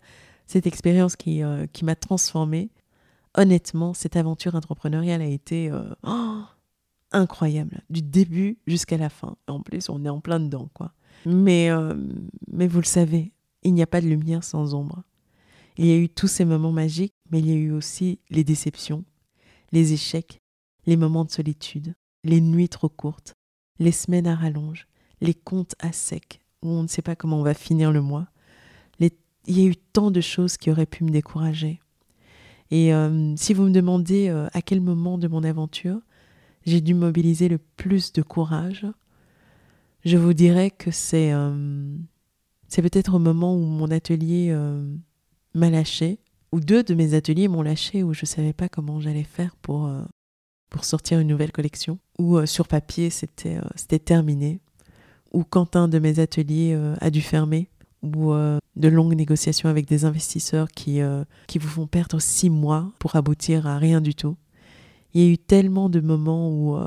cette 0.48 0.68
expérience 0.68 1.16
qui, 1.16 1.44
euh, 1.44 1.66
qui 1.72 1.86
m'a 1.86 1.96
transformée. 1.96 2.70
Honnêtement, 3.36 3.94
cette 3.94 4.16
aventure 4.16 4.56
entrepreneuriale 4.56 5.22
a 5.22 5.28
été 5.28 5.72
euh, 5.72 5.84
oh, 6.04 6.42
incroyable, 7.12 7.82
du 7.90 8.02
début 8.02 8.58
jusqu'à 8.68 8.98
la 8.98 9.10
fin. 9.10 9.38
En 9.48 9.62
plus, 9.62 9.90
on 9.90 10.04
est 10.06 10.10
en 10.10 10.20
plein 10.20 10.40
dedans, 10.40 10.70
quoi. 10.74 10.94
Mais, 11.26 11.70
euh, 11.70 11.96
mais 12.52 12.68
vous 12.68 12.80
le 12.80 12.86
savez, 12.86 13.32
il 13.64 13.74
n'y 13.74 13.82
a 13.82 13.88
pas 13.88 14.02
de 14.02 14.08
lumière 14.08 14.44
sans 14.44 14.74
ombre. 14.74 15.04
Il 15.78 15.86
y 15.86 15.92
a 15.92 15.98
eu 15.98 16.10
tous 16.10 16.28
ces 16.28 16.46
moments 16.46 16.72
magiques, 16.72 17.16
mais 17.32 17.40
il 17.40 17.48
y 17.48 17.52
a 17.52 17.56
eu 17.56 17.72
aussi 17.72 18.20
les 18.30 18.44
déceptions, 18.44 19.04
les 19.72 19.94
échecs, 19.94 20.42
les 20.86 20.98
moments 20.98 21.26
de 21.26 21.32
solitude, 21.32 21.96
les 22.24 22.42
nuits 22.42 22.70
trop 22.70 22.90
courtes, 22.90 23.34
les 23.80 23.92
semaines 23.92 24.28
à 24.28 24.36
rallonge, 24.36 24.88
les 25.22 25.34
comptes 25.34 25.76
à 25.80 25.92
sec, 25.92 26.42
où 26.62 26.70
on 26.70 26.84
ne 26.84 26.88
sait 26.88 27.02
pas 27.02 27.16
comment 27.16 27.40
on 27.40 27.44
va 27.44 27.54
finir 27.54 27.92
le 27.92 28.02
mois. 28.02 28.28
Il 29.46 29.60
y 29.60 29.66
a 29.66 29.68
eu 29.68 29.76
tant 29.76 30.10
de 30.10 30.22
choses 30.22 30.56
qui 30.56 30.72
auraient 30.72 30.86
pu 30.86 31.04
me 31.04 31.10
décourager. 31.10 31.82
Et 32.72 32.94
euh, 32.94 33.36
si 33.36 33.54
vous 33.54 33.64
me 33.64 33.72
demandez 33.72 34.30
euh, 34.30 34.48
à 34.54 34.62
quel 34.62 34.80
moment 34.82 35.18
de 35.18 35.28
mon 35.28 35.44
aventure 35.44 36.00
j'ai 36.66 36.80
dû 36.80 36.94
mobiliser 36.94 37.50
le 37.50 37.58
plus 37.58 38.14
de 38.14 38.22
courage, 38.22 38.88
je 40.06 40.16
vous 40.16 40.34
dirais 40.34 40.72
que 40.72 40.92
c'est 40.92 41.34
euh, 41.34 41.98
peut-être 42.70 43.16
au 43.16 43.20
moment 43.20 43.54
où 43.54 43.60
mon 43.60 43.92
atelier 43.92 44.58
m'a 45.54 45.70
lâché, 45.70 46.20
ou 46.54 46.62
deux 46.62 46.82
de 46.84 46.94
mes 46.94 47.16
ateliers 47.16 47.50
m'ont 47.50 47.64
lâché, 47.64 48.02
où 48.02 48.14
je 48.14 48.22
ne 48.22 48.28
savais 48.28 48.54
pas 48.54 48.70
comment 48.70 49.02
j'allais 49.02 49.26
faire 49.26 49.58
pour, 49.58 49.92
pour 50.74 50.84
sortir 50.84 51.20
une 51.20 51.28
nouvelle 51.28 51.52
collection, 51.52 52.00
où 52.18 52.38
euh, 52.38 52.46
sur 52.46 52.68
papier 52.68 53.12
c'était 53.12 53.58
euh, 53.58 53.98
terminé, 54.00 54.60
où 55.32 55.44
quand 55.44 55.76
un 55.78 55.88
de 55.88 56.00
mes 56.00 56.20
ateliers 56.20 56.74
euh, 56.74 56.96
a 57.00 57.12
dû 57.12 57.22
fermer, 57.22 57.70
ou 58.02 58.34
de 58.34 58.88
longues 58.90 59.16
négociations 59.16 59.70
avec 59.70 59.88
des 59.88 60.04
investisseurs 60.04 60.68
qui, 60.68 61.00
qui 61.48 61.58
vous 61.58 61.70
font 61.70 61.88
perdre 61.88 62.20
six 62.20 62.50
mois 62.50 62.92
pour 63.00 63.16
aboutir 63.16 63.66
à 63.66 63.78
rien 63.78 64.02
du 64.02 64.14
tout. 64.14 64.36
Il 65.14 65.22
y 65.22 65.26
a 65.26 65.30
eu 65.30 65.38
tellement 65.38 65.88
de 65.88 66.02
moments 66.02 66.50
où 66.50 66.78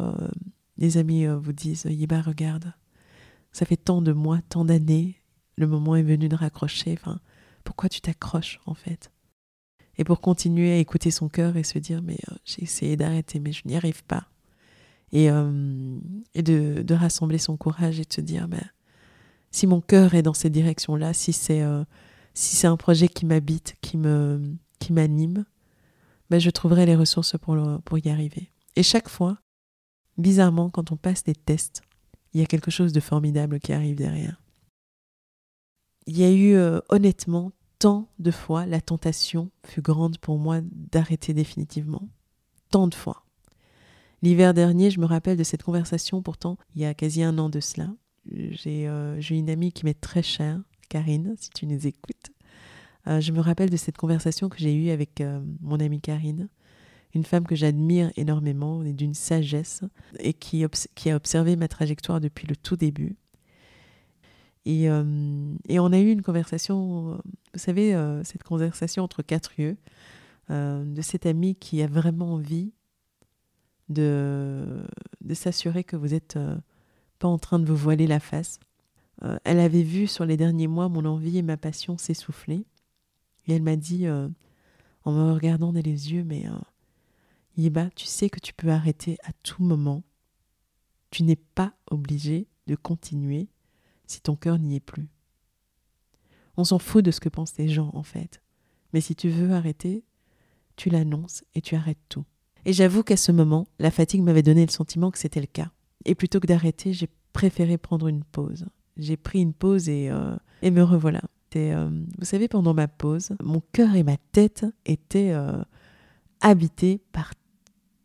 des 0.77 0.99
amis 0.99 1.25
vous 1.25 1.55
disent 1.55 1.87
Yiba, 1.89 2.21
regarde, 2.21 2.75
ça 3.51 3.65
fait 3.65 3.79
tant 3.79 4.03
de 4.03 4.13
mois, 4.13 4.41
tant 4.51 4.67
d'années, 4.67 5.17
le 5.57 5.67
moment 5.67 5.97
est 5.97 6.03
venu 6.03 6.29
de 6.29 6.37
raccrocher. 6.37 6.99
Enfin, 7.01 7.19
pourquoi 7.65 7.89
tu 7.89 8.03
t'accroches 8.03 8.61
en 8.67 8.75
fait? 8.75 9.11
Et 9.99 10.05
pour 10.05 10.21
continuer 10.21 10.73
à 10.73 10.77
écouter 10.77 11.11
son 11.11 11.29
cœur 11.29 11.57
et 11.57 11.63
se 11.63 11.79
dire 11.79 12.03
mais 12.03 12.19
euh, 12.31 12.35
j'ai 12.45 12.63
essayé 12.63 12.97
d'arrêter 12.97 13.41
mais 13.41 13.53
je 13.53 13.63
n'y 13.65 13.77
arrive 13.77 14.05
pas. 14.05 14.29
Et, 15.13 15.31
euh, 15.31 15.99
et 16.35 16.43
de, 16.43 16.83
de, 16.83 16.95
rassembler 16.95 17.39
son 17.39 17.57
courage 17.57 18.01
et 18.01 18.05
de 18.05 18.13
se 18.13 18.21
dire 18.21 18.49
mais 18.49 18.63
si 19.53 19.67
mon 19.67 19.81
cœur 19.81 20.15
est 20.15 20.23
dans 20.23 20.35
cette 20.35 20.53
direction 20.53 20.97
là 20.97 21.13
si 21.13 21.33
c'est 21.33 21.63
euh, 21.63 21.85
si 22.35 22.57
c'est 22.57 22.67
un 22.67 22.77
projet 22.77 23.09
qui 23.09 23.25
m'habite 23.25 23.77
qui 23.81 23.97
me 23.97 24.57
qui 24.81 24.93
m'anime 24.93 25.45
ben 26.29 26.41
je 26.41 26.51
trouverai 26.51 26.87
les 26.87 26.97
ressources 26.97 27.39
pour, 27.39 27.57
pour 27.85 27.99
y 27.99 28.11
arriver. 28.11 28.51
Et 28.75 28.83
chaque 28.83 29.09
fois 29.09 29.39
bizarrement 30.19 30.71
quand 30.71 30.91
on 30.93 30.97
passe 30.97 31.23
des 31.23 31.35
tests 31.35 31.83
il 32.35 32.41
y 32.41 32.43
a 32.43 32.47
quelque 32.47 32.71
chose 32.71 32.93
de 32.93 33.01
formidable 33.01 33.61
qui 33.61 33.73
arrive 33.73 33.97
derrière. 33.97 34.43
Il 36.07 36.19
y 36.19 36.25
a 36.25 36.33
eu 36.33 36.57
honnêtement 36.91 37.53
tant 37.79 38.09
de 38.19 38.31
fois 38.31 38.67
la 38.67 38.81
tentation 38.81 39.51
fut 39.65 39.83
grande 39.83 40.19
pour 40.19 40.39
moi 40.39 40.61
d'arrêter 40.63 41.35
définitivement. 41.35 42.09
Tant 42.71 42.89
de 42.89 42.95
fois. 42.95 43.25
L'hiver 44.23 44.55
dernier, 44.55 44.91
je 44.91 45.01
me 45.01 45.07
rappelle 45.07 45.37
de 45.37 45.45
cette 45.45 45.63
conversation, 45.63 46.23
pourtant, 46.23 46.57
il 46.75 46.83
y 46.83 46.85
a 46.85 46.95
quasi 46.95 47.23
un 47.23 47.39
an 47.39 47.49
de 47.49 47.61
cela. 47.61 47.91
J'ai 48.33 48.89
euh, 48.89 49.21
une 49.21 49.51
amie 49.51 49.73
qui 49.73 49.85
m'est 49.85 50.01
très 50.01 50.23
chère, 50.23 50.61
Karine, 50.89 51.35
si 51.39 51.51
tu 51.51 51.67
nous 51.67 51.87
écoutes. 51.87 52.33
Euh, 53.07 53.21
je 53.21 53.33
me 53.33 53.41
rappelle 53.41 53.71
de 53.71 53.77
cette 53.77 53.97
conversation 53.97 54.49
que 54.49 54.59
j'ai 54.59 54.75
eue 54.75 54.91
avec 54.91 55.21
euh, 55.21 55.41
mon 55.61 55.79
amie 55.79 56.01
Karine, 56.01 56.49
une 57.15 57.25
femme 57.25 57.47
que 57.47 57.55
j'admire 57.55 58.11
énormément 58.17 58.83
et 58.83 58.93
d'une 58.93 59.15
sagesse 59.15 59.83
et 60.19 60.33
qui, 60.33 60.65
qui 60.95 61.11
a 61.11 61.17
observé 61.17 61.55
ma 61.57 61.69
trajectoire 61.69 62.21
depuis 62.21 62.47
le 62.49 62.57
tout 62.57 62.77
début 62.77 63.17
et, 64.67 64.91
euh, 64.91 65.55
et, 65.69 65.79
on 65.79 65.93
a 65.93 65.99
eu 66.01 66.11
une 66.11 66.23
conversation, 66.23 67.21
vous 67.55 67.59
savez, 67.59 67.95
euh, 67.95 68.25
cette 68.25 68.43
conversation 68.43 69.05
entre 69.05 69.23
quatre 69.23 69.59
yeux, 69.61 69.77
euh, 70.51 70.85
de 70.85 71.03
cette 71.03 71.25
amie 71.25 71.55
qui 71.55 71.81
a 71.83 71.87
vraiment 71.87 72.35
envie 72.35 72.73
de, 73.89 74.85
de 75.21 75.35
s'assurer 75.35 75.85
que 75.85 75.95
vous 75.95 76.09
n'êtes 76.09 76.37
pas 77.21 77.29
en 77.29 77.39
train 77.39 77.61
de 77.61 77.65
vous 77.65 77.77
voiler 77.77 78.09
la 78.09 78.19
face. 78.19 78.59
elle 79.45 79.61
avait 79.61 79.85
vu 79.85 80.09
sur 80.09 80.27
les 80.27 80.37
derniers 80.37 80.67
mois 80.67 80.89
mon 80.89 81.05
envie 81.05 81.39
et 81.39 81.43
ma 81.43 81.57
passion 81.57 81.97
s'essouffler. 81.97 82.67
Et 83.47 83.55
elle 83.55 83.63
m'a 83.63 83.77
dit, 83.77 84.09
en 84.09 85.13
me 85.13 85.33
regardant 85.33 85.73
dans 85.73 85.81
les 85.81 86.13
yeux, 86.13 86.25
mais 86.25 86.47
Yeba, 87.57 87.89
tu 87.95 88.07
sais 88.07 88.29
que 88.29 88.41
tu 88.41 88.53
peux 88.53 88.71
arrêter 88.71 89.17
à 89.23 89.33
tout 89.45 89.63
moment. 89.63 90.03
Tu 91.11 91.23
n'es 91.23 91.37
pas 91.37 91.73
obligé 91.89 92.49
de 92.67 92.75
continuer 92.75 93.49
si 94.07 94.21
ton 94.21 94.37
cœur 94.37 94.59
n'y 94.59 94.77
est 94.77 94.81
plus. 94.81 95.09
On 96.57 96.65
s'en 96.65 96.79
fout 96.79 97.05
de 97.05 97.11
ce 97.11 97.21
que 97.21 97.29
pensent 97.29 97.57
les 97.59 97.69
gens 97.69 97.91
en 97.95 98.03
fait. 98.03 98.41
Mais 98.93 99.01
si 99.01 99.15
tu 99.15 99.29
veux 99.29 99.53
arrêter, 99.53 100.05
tu 100.77 100.91
l'annonces 100.91 101.45
et 101.55 101.61
tu 101.61 101.75
arrêtes 101.75 101.99
tout. 102.09 102.25
Et 102.65 102.73
j'avoue 102.73 103.03
qu'à 103.03 103.17
ce 103.17 103.33
moment, 103.33 103.67
la 103.79 103.91
fatigue 103.91 104.23
m'avait 104.23 104.43
donné 104.43 104.65
le 104.65 104.71
sentiment 104.71 105.11
que 105.11 105.19
c'était 105.19 105.41
le 105.41 105.47
cas. 105.47 105.71
Et 106.05 106.15
plutôt 106.15 106.41
que 106.41 106.47
d'arrêter, 106.47 106.93
j'ai 106.93 107.09
préféré 107.33 107.79
prendre 107.79 108.09
une 108.09 108.25
pause. 108.25 108.67
J'ai 108.97 109.17
pris 109.17 109.41
une 109.41 109.53
pause 109.53 109.89
et, 109.89 110.09
euh, 110.11 110.37
et 110.63 110.71
me 110.71 110.83
revoilà. 110.83 111.23
Euh, 111.57 111.91
vous 112.19 112.25
savez, 112.25 112.49
pendant 112.49 112.75
ma 112.75 112.89
pause, 112.89 113.31
mon 113.43 113.63
cœur 113.73 113.95
et 113.95 114.03
ma 114.03 114.17
tête 114.33 114.67
étaient 114.85 115.31
euh, 115.33 115.63
habités 116.41 117.01
par 117.13 117.33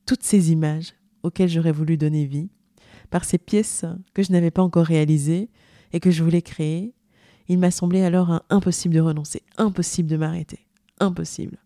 toutes 0.05 0.23
ces 0.23 0.51
images 0.51 0.93
auxquelles 1.23 1.49
j'aurais 1.49 1.71
voulu 1.71 1.97
donner 1.97 2.25
vie, 2.25 2.49
par 3.09 3.25
ces 3.25 3.37
pièces 3.37 3.85
que 4.13 4.23
je 4.23 4.31
n'avais 4.31 4.51
pas 4.51 4.63
encore 4.63 4.85
réalisées, 4.85 5.49
et 5.93 5.99
que 5.99 6.11
je 6.11 6.23
voulais 6.23 6.41
créer, 6.41 6.93
il 7.47 7.59
m'a 7.59 7.71
semblé 7.71 8.01
alors 8.01 8.43
impossible 8.49 8.95
de 8.95 9.01
renoncer, 9.01 9.43
impossible 9.57 10.09
de 10.09 10.17
m'arrêter, 10.17 10.67
impossible. 10.99 11.57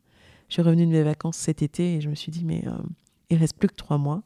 Je 0.50 0.54
suis 0.54 0.62
revenue 0.62 0.86
de 0.86 0.92
mes 0.92 1.04
vacances 1.04 1.38
cet 1.38 1.62
été 1.62 1.96
et 1.96 2.02
je 2.02 2.10
me 2.10 2.16
suis 2.16 2.32
dit, 2.32 2.46
mais 2.46 2.64
euh, 2.68 2.78
il 3.30 3.38
reste 3.38 3.58
plus 3.58 3.68
que 3.68 3.76
trois 3.76 3.98
mois, 3.98 4.24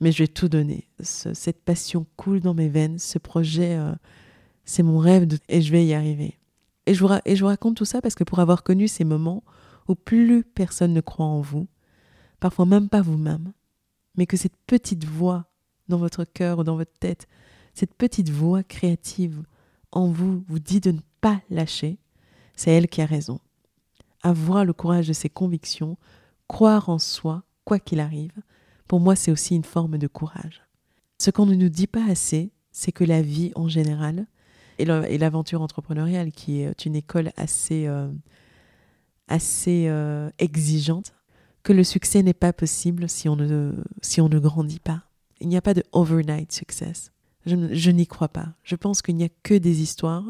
mais 0.00 0.12
je 0.12 0.22
vais 0.22 0.28
tout 0.28 0.48
donner. 0.48 0.88
cette 1.00 1.62
passion 1.62 2.06
coule 2.16 2.40
dans 2.40 2.54
mes 2.54 2.68
veines, 2.68 2.98
ce 2.98 3.18
projet, 3.18 3.76
euh, 3.76 3.92
c'est 4.64 4.82
mon 4.82 4.98
rêve 4.98 5.28
et 5.48 5.60
je 5.60 5.72
vais 5.72 5.84
y 5.84 5.94
arriver. 5.94 6.38
Et 6.86 6.92
et 6.92 7.36
je 7.36 7.40
vous 7.40 7.46
raconte 7.46 7.76
tout 7.76 7.84
ça 7.84 8.00
parce 8.00 8.14
que 8.14 8.24
pour 8.24 8.40
avoir 8.40 8.62
connu 8.62 8.88
ces 8.88 9.04
moments 9.04 9.44
où 9.88 9.94
plus 9.94 10.44
personne 10.44 10.92
ne 10.92 11.00
croit 11.00 11.26
en 11.26 11.40
vous, 11.40 11.68
parfois 12.40 12.66
même 12.66 12.88
pas 12.88 13.02
vous-même, 13.02 13.52
mais 14.16 14.26
que 14.26 14.36
cette 14.36 14.56
petite 14.66 15.04
voix 15.04 15.46
dans 15.88 15.98
votre 15.98 16.24
cœur 16.24 16.58
ou 16.58 16.64
dans 16.64 16.76
votre 16.76 16.98
tête 16.98 17.28
cette 17.74 17.94
petite 17.94 18.30
voix 18.30 18.62
créative 18.62 19.42
en 19.92 20.08
vous 20.08 20.44
vous 20.48 20.58
dit 20.58 20.80
de 20.80 20.92
ne 20.92 21.00
pas 21.20 21.40
lâcher, 21.50 21.98
c'est 22.56 22.70
elle 22.70 22.88
qui 22.88 23.02
a 23.02 23.06
raison. 23.06 23.40
Avoir 24.22 24.64
le 24.64 24.72
courage 24.72 25.08
de 25.08 25.12
ses 25.12 25.30
convictions, 25.30 25.96
croire 26.48 26.88
en 26.88 26.98
soi, 26.98 27.42
quoi 27.64 27.78
qu'il 27.78 28.00
arrive, 28.00 28.34
pour 28.86 29.00
moi 29.00 29.16
c'est 29.16 29.30
aussi 29.30 29.54
une 29.54 29.64
forme 29.64 29.98
de 29.98 30.06
courage. 30.06 30.62
Ce 31.18 31.30
qu'on 31.30 31.46
ne 31.46 31.54
nous 31.54 31.68
dit 31.68 31.86
pas 31.86 32.04
assez, 32.08 32.52
c'est 32.72 32.92
que 32.92 33.04
la 33.04 33.22
vie 33.22 33.52
en 33.54 33.68
général, 33.68 34.26
et 34.80 35.18
l'aventure 35.18 35.60
entrepreneuriale 35.60 36.32
qui 36.32 36.62
est 36.62 36.86
une 36.86 36.96
école 36.96 37.32
assez, 37.36 37.86
euh, 37.86 38.10
assez 39.28 39.86
euh, 39.88 40.30
exigeante, 40.38 41.12
que 41.62 41.72
le 41.72 41.84
succès 41.84 42.22
n'est 42.22 42.32
pas 42.32 42.52
possible 42.52 43.08
si 43.08 43.28
on 43.28 43.36
ne, 43.36 43.74
si 44.00 44.20
on 44.20 44.28
ne 44.28 44.38
grandit 44.38 44.80
pas. 44.80 45.02
Il 45.40 45.48
n'y 45.48 45.56
a 45.56 45.62
pas 45.62 45.74
de 45.74 45.84
overnight 45.92 46.52
success. 46.52 47.12
Je, 47.46 47.90
n'y 47.90 48.06
crois 48.06 48.28
pas. 48.28 48.54
Je 48.62 48.76
pense 48.76 49.02
qu'il 49.02 49.16
n'y 49.16 49.24
a 49.24 49.30
que 49.42 49.54
des 49.54 49.82
histoires 49.82 50.26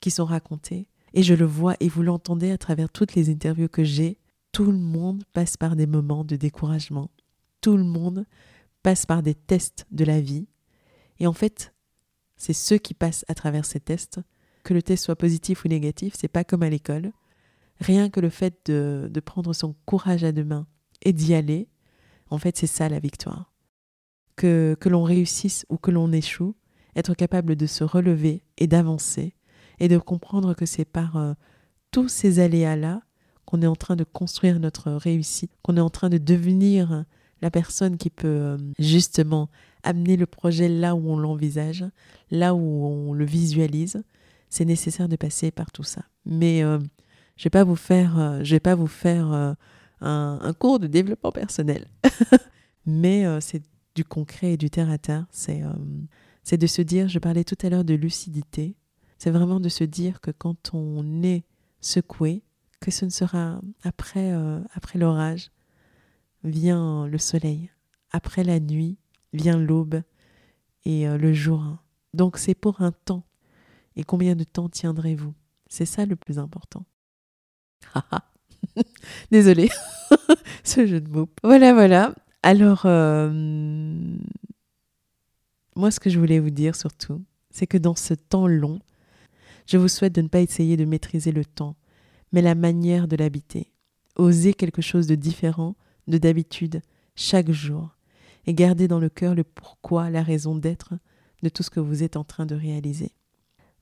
qui 0.00 0.10
sont 0.10 0.24
racontées. 0.24 0.88
Et 1.14 1.22
je 1.22 1.34
le 1.34 1.44
vois 1.44 1.74
et 1.80 1.88
vous 1.88 2.02
l'entendez 2.02 2.50
à 2.50 2.58
travers 2.58 2.90
toutes 2.90 3.14
les 3.14 3.30
interviews 3.30 3.68
que 3.68 3.84
j'ai 3.84 4.18
tout 4.52 4.72
le 4.72 4.78
monde 4.78 5.24
passe 5.32 5.56
par 5.56 5.76
des 5.76 5.86
moments 5.86 6.24
de 6.24 6.36
découragement. 6.36 7.10
Tout 7.60 7.76
le 7.76 7.84
monde 7.84 8.24
passe 8.82 9.06
par 9.06 9.22
des 9.22 9.34
tests 9.34 9.86
de 9.90 10.04
la 10.04 10.20
vie. 10.20 10.46
Et 11.20 11.26
en 11.26 11.32
fait, 11.32 11.74
c'est 12.36 12.52
ceux 12.52 12.78
qui 12.78 12.94
passent 12.94 13.24
à 13.28 13.34
travers 13.34 13.64
ces 13.64 13.80
tests, 13.80 14.20
que 14.64 14.74
le 14.74 14.82
test 14.82 15.04
soit 15.04 15.16
positif 15.16 15.64
ou 15.64 15.68
négatif, 15.68 16.14
c'est 16.16 16.28
pas 16.28 16.44
comme 16.44 16.62
à 16.62 16.70
l'école. 16.70 17.12
Rien 17.80 18.10
que 18.10 18.20
le 18.20 18.30
fait 18.30 18.66
de, 18.66 19.08
de 19.10 19.20
prendre 19.20 19.52
son 19.52 19.74
courage 19.86 20.24
à 20.24 20.32
deux 20.32 20.44
mains 20.44 20.66
et 21.02 21.12
d'y 21.12 21.34
aller, 21.34 21.68
en 22.30 22.38
fait, 22.38 22.56
c'est 22.56 22.66
ça 22.66 22.88
la 22.88 22.98
victoire. 22.98 23.52
Que, 24.38 24.76
l'on 24.86 25.02
réussisse 25.02 25.66
ou 25.68 25.78
que 25.78 25.90
l'on 25.90 26.12
échoue, 26.12 26.54
être 26.94 27.14
capable 27.14 27.56
de 27.56 27.66
se 27.66 27.82
relever 27.82 28.44
et 28.56 28.68
d'avancer, 28.68 29.34
et 29.80 29.88
de 29.88 29.98
comprendre 29.98 30.54
que 30.54 30.64
c'est 30.64 30.84
par 30.84 31.16
euh, 31.16 31.34
tous 31.90 32.08
ces 32.08 32.38
aléas-là 32.38 33.02
qu'on 33.46 33.62
est 33.62 33.66
en 33.66 33.74
train 33.74 33.96
de 33.96 34.04
construire 34.04 34.60
notre 34.60 34.92
réussite, 34.92 35.50
qu'on 35.62 35.76
est 35.76 35.80
en 35.80 35.90
train 35.90 36.08
de 36.08 36.18
devenir 36.18 37.04
la 37.42 37.50
personne 37.50 37.96
qui 37.96 38.10
peut 38.10 38.28
euh, 38.28 38.58
justement 38.78 39.50
amener 39.82 40.16
le 40.16 40.26
projet 40.26 40.68
là 40.68 40.94
où 40.94 41.10
on 41.10 41.18
l'envisage, 41.18 41.84
là 42.30 42.54
où 42.54 42.86
on 42.86 43.14
le 43.14 43.24
visualise. 43.24 44.04
C'est 44.50 44.64
nécessaire 44.64 45.08
de 45.08 45.16
passer 45.16 45.50
par 45.50 45.72
tout 45.72 45.82
ça. 45.82 46.02
Mais 46.26 46.62
euh, 46.62 46.78
je 47.36 47.44
vais 47.44 47.50
pas 47.50 47.64
vous 47.64 47.76
faire, 47.76 48.40
je 48.44 48.54
vais 48.54 48.60
pas 48.60 48.76
vous 48.76 48.86
faire 48.86 49.26
un, 49.26 49.56
un, 50.00 50.52
cours 50.52 50.78
de 50.78 50.86
développement 50.86 51.32
personnel. 51.32 51.88
Mais 52.86 53.24
c'est 53.40 53.62
du 53.98 54.04
concret 54.04 54.52
et 54.52 54.56
du 54.56 54.70
terre 54.70 54.90
à 54.90 54.98
terre. 54.98 55.26
C'est 55.32 55.60
c'est 56.44 56.56
de 56.56 56.68
se 56.68 56.82
dire, 56.82 57.08
je 57.08 57.18
parlais 57.18 57.42
tout 57.42 57.58
à 57.62 57.68
l'heure 57.68 57.84
de 57.84 57.94
lucidité, 57.94 58.76
c'est 59.18 59.32
vraiment 59.32 59.58
de 59.58 59.68
se 59.68 59.82
dire 59.82 60.20
que 60.20 60.30
quand 60.30 60.72
on 60.72 61.24
est 61.24 61.42
secoué, 61.80 62.44
que 62.80 62.92
ce 62.92 63.04
ne 63.04 63.10
sera 63.10 63.60
après, 63.82 64.32
euh, 64.32 64.60
après 64.72 65.00
l'orage, 65.00 65.50
vient 66.44 67.08
le 67.08 67.18
soleil, 67.18 67.70
après 68.12 68.44
la 68.44 68.60
nuit, 68.60 68.98
vient 69.32 69.58
l'aube 69.58 70.00
et 70.84 71.08
euh, 71.08 71.18
le 71.18 71.32
jour. 71.32 71.78
Donc 72.14 72.38
c'est 72.38 72.54
pour 72.54 72.80
un 72.82 72.92
temps. 72.92 73.24
Et 73.96 74.04
combien 74.04 74.36
de 74.36 74.44
temps 74.44 74.68
tiendrez-vous? 74.68 75.34
C'est 75.66 75.86
ça 75.86 76.06
le 76.06 76.14
plus 76.14 76.38
important. 76.38 76.86
Désolée, 79.32 79.70
ce 80.62 80.86
jeu 80.86 81.00
de 81.00 81.10
mots. 81.10 81.28
Voilà, 81.42 81.74
voilà. 81.74 82.14
Alors, 82.42 82.82
euh, 82.84 83.30
moi, 85.76 85.90
ce 85.90 86.00
que 86.00 86.10
je 86.10 86.18
voulais 86.18 86.38
vous 86.38 86.50
dire 86.50 86.76
surtout, 86.76 87.22
c'est 87.50 87.66
que 87.66 87.78
dans 87.78 87.94
ce 87.94 88.14
temps 88.14 88.46
long, 88.46 88.80
je 89.66 89.76
vous 89.76 89.88
souhaite 89.88 90.14
de 90.14 90.22
ne 90.22 90.28
pas 90.28 90.40
essayer 90.40 90.76
de 90.76 90.84
maîtriser 90.84 91.32
le 91.32 91.44
temps, 91.44 91.76
mais 92.32 92.42
la 92.42 92.54
manière 92.54 93.08
de 93.08 93.16
l'habiter. 93.16 93.72
Osez 94.16 94.54
quelque 94.54 94.82
chose 94.82 95.06
de 95.06 95.14
différent 95.14 95.76
de 96.06 96.18
d'habitude 96.18 96.82
chaque 97.14 97.50
jour 97.50 97.96
et 98.46 98.54
gardez 98.54 98.88
dans 98.88 98.98
le 98.98 99.10
cœur 99.10 99.34
le 99.34 99.44
pourquoi, 99.44 100.10
la 100.10 100.22
raison 100.22 100.56
d'être 100.56 100.94
de 101.42 101.48
tout 101.48 101.62
ce 101.62 101.70
que 101.70 101.80
vous 101.80 102.02
êtes 102.02 102.16
en 102.16 102.24
train 102.24 102.46
de 102.46 102.54
réaliser. 102.54 103.12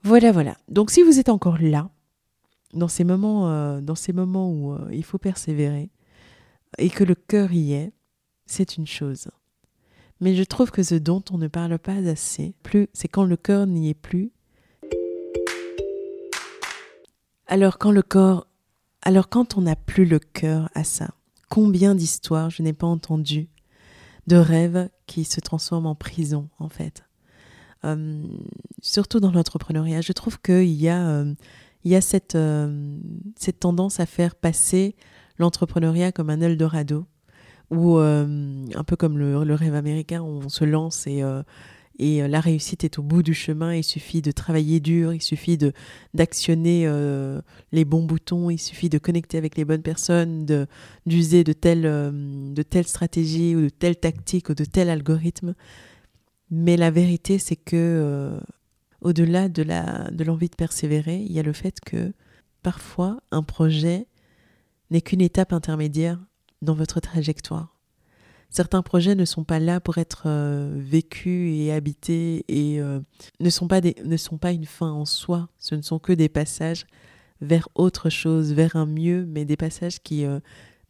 Voilà, 0.03 0.33
voilà. 0.33 0.57
Donc 0.69 0.91
si 0.91 1.03
vous 1.03 1.19
êtes 1.19 1.29
encore 1.29 1.59
là, 1.61 1.89
dans 2.75 2.89
ces 2.89 3.05
moments, 3.05 3.49
euh, 3.49 3.81
dans 3.81 3.95
ces 3.95 4.13
moments 4.13 4.51
où 4.51 4.73
euh, 4.73 4.89
il 4.93 5.05
faut 5.05 5.19
persévérer 5.19 5.91
et 6.79 6.91
que 6.91 7.05
le 7.05 7.15
cœur 7.15 7.53
y 7.53 7.73
est, 7.73 7.93
c'est 8.47 8.77
une 8.77 8.87
chose. 8.87 9.29
Mais 10.21 10.35
je 10.35 10.45
trouve 10.45 10.71
que 10.71 10.83
ce 10.83 10.95
dont 10.95 11.23
on 11.31 11.39
ne 11.39 11.49
parle 11.49 11.79
pas 11.79 11.97
assez, 12.09 12.55
plus, 12.63 12.89
c'est 12.93 13.09
quand 13.09 13.25
le 13.25 13.37
cœur 13.37 13.67
n'y 13.67 13.91
est 13.91 13.95
plus. 13.95 14.31
Alors 17.47 17.79
quand 17.79 17.93
le 17.93 18.03
corps, 18.03 18.47
alors 19.03 19.29
quand 19.29 19.57
on 19.57 19.63
n'a 19.63 19.77
plus 19.77 20.05
le 20.07 20.19
cœur 20.19 20.69
à 20.75 20.85
ça, 20.85 21.11
combien 21.49 21.95
d'histoires 21.95 22.51
je 22.51 22.63
n'ai 22.63 22.73
pas 22.73 22.87
entendues, 22.87 23.49
de 24.27 24.37
rêves 24.37 24.89
qui 25.07 25.25
se 25.25 25.41
transforment 25.41 25.87
en 25.87 25.95
prison 25.95 26.49
en 26.59 26.69
fait. 26.69 27.05
Euh, 27.85 28.25
surtout 28.83 29.21
dans 29.21 29.31
l'entrepreneuriat, 29.31 30.01
je 30.01 30.13
trouve 30.13 30.41
qu'il 30.41 30.73
y 30.73 30.89
a, 30.89 31.07
euh, 31.07 31.35
il 31.85 31.93
y 31.93 31.95
a 31.95 32.01
cette, 32.01 32.35
euh, 32.35 32.99
cette 33.37 33.61
tendance 33.61 34.01
à 34.01 34.07
faire 34.07 34.35
passer 34.35 34.97
l'entrepreneuriat 35.39 36.11
comme 36.11 36.31
un 36.31 36.41
Eldorado 36.41 37.07
où, 37.71 37.99
euh, 37.99 38.67
un 38.75 38.85
peu 38.85 38.97
comme 38.97 39.19
le, 39.19 39.55
rêve 39.55 39.75
américain, 39.75 40.23
on 40.23 40.49
se 40.49 40.65
lance 40.65 41.07
et, 41.07 41.23
euh, 41.23 41.43
euh, 42.01 42.29
la 42.29 42.41
réussite 42.41 42.85
est 42.85 42.99
au 42.99 43.03
bout 43.03 43.23
du 43.23 43.35
chemin. 43.35 43.75
Il 43.75 43.83
suffit 43.83 44.23
de 44.23 44.31
travailler 44.31 44.81
dur, 44.81 45.15
il 45.15 45.23
suffit 45.23 45.59
d'actionner 46.15 46.87
les 47.73 47.85
bons 47.85 48.05
boutons, 48.05 48.51
il 48.51 48.59
suffit 48.59 48.89
de 48.89 48.99
connecter 48.99 49.39
avec 49.39 49.57
les 49.57 49.65
bonnes 49.65 49.83
personnes, 49.83 50.47
d'user 51.07 51.43
de, 51.43 51.53
telle, 51.53 52.87
stratégie 52.87 53.57
ou 53.57 53.63
de 53.63 53.69
telle 53.71 53.97
tactique 53.97 54.51
ou 54.51 54.55
de 54.55 54.65
tel 54.65 54.91
algorithme. 54.91 55.55
Mais 56.51 56.77
la 56.77 56.91
vérité, 56.91 57.39
c'est 57.39 57.57
que 57.57 58.39
au-delà 59.01 59.49
de 59.49 60.25
l'envie 60.25 60.51
de 60.51 60.55
persévérer, 60.55 61.17
il 61.17 61.33
y 61.33 61.39
a 61.39 61.43
le 61.43 61.55
fait 61.55 61.81
que 61.81 62.13
parfois 62.63 63.21
un 63.31 63.43
projet 63.43 64.07
n'est 64.91 65.01
qu'une 65.01 65.23
étape 65.23 65.53
intermédiaire 65.53 66.21
dans 66.63 66.75
votre 66.75 67.01
trajectoire. 67.01 67.77
Certains 68.51 68.83
projets 68.83 69.15
ne 69.15 69.25
sont 69.25 69.45
pas 69.45 69.59
là 69.59 69.81
pour 69.81 69.99
être 69.99 70.25
euh, 70.27 70.73
vécus 70.77 71.53
et 71.59 71.73
habités 71.73 72.45
et 72.49 72.81
euh, 72.81 73.01
ne, 73.41 73.51
sont 73.51 73.69
pas 73.69 73.81
des, 73.81 73.97
ne 74.05 74.17
sont 74.17 74.39
pas 74.39 74.53
une 74.53 74.65
fin 74.65 74.91
en 74.91 75.05
soi. 75.05 75.49
Ce 75.59 75.75
ne 75.75 75.83
sont 75.83 75.99
que 75.99 76.13
des 76.13 76.29
passages 76.29 76.87
vers 77.41 77.69
autre 77.75 78.09
chose, 78.09 78.53
vers 78.53 78.77
un 78.77 78.87
mieux, 78.87 79.27
mais 79.27 79.45
des 79.45 79.57
passages 79.57 80.01
qui 80.01 80.25
euh, 80.25 80.41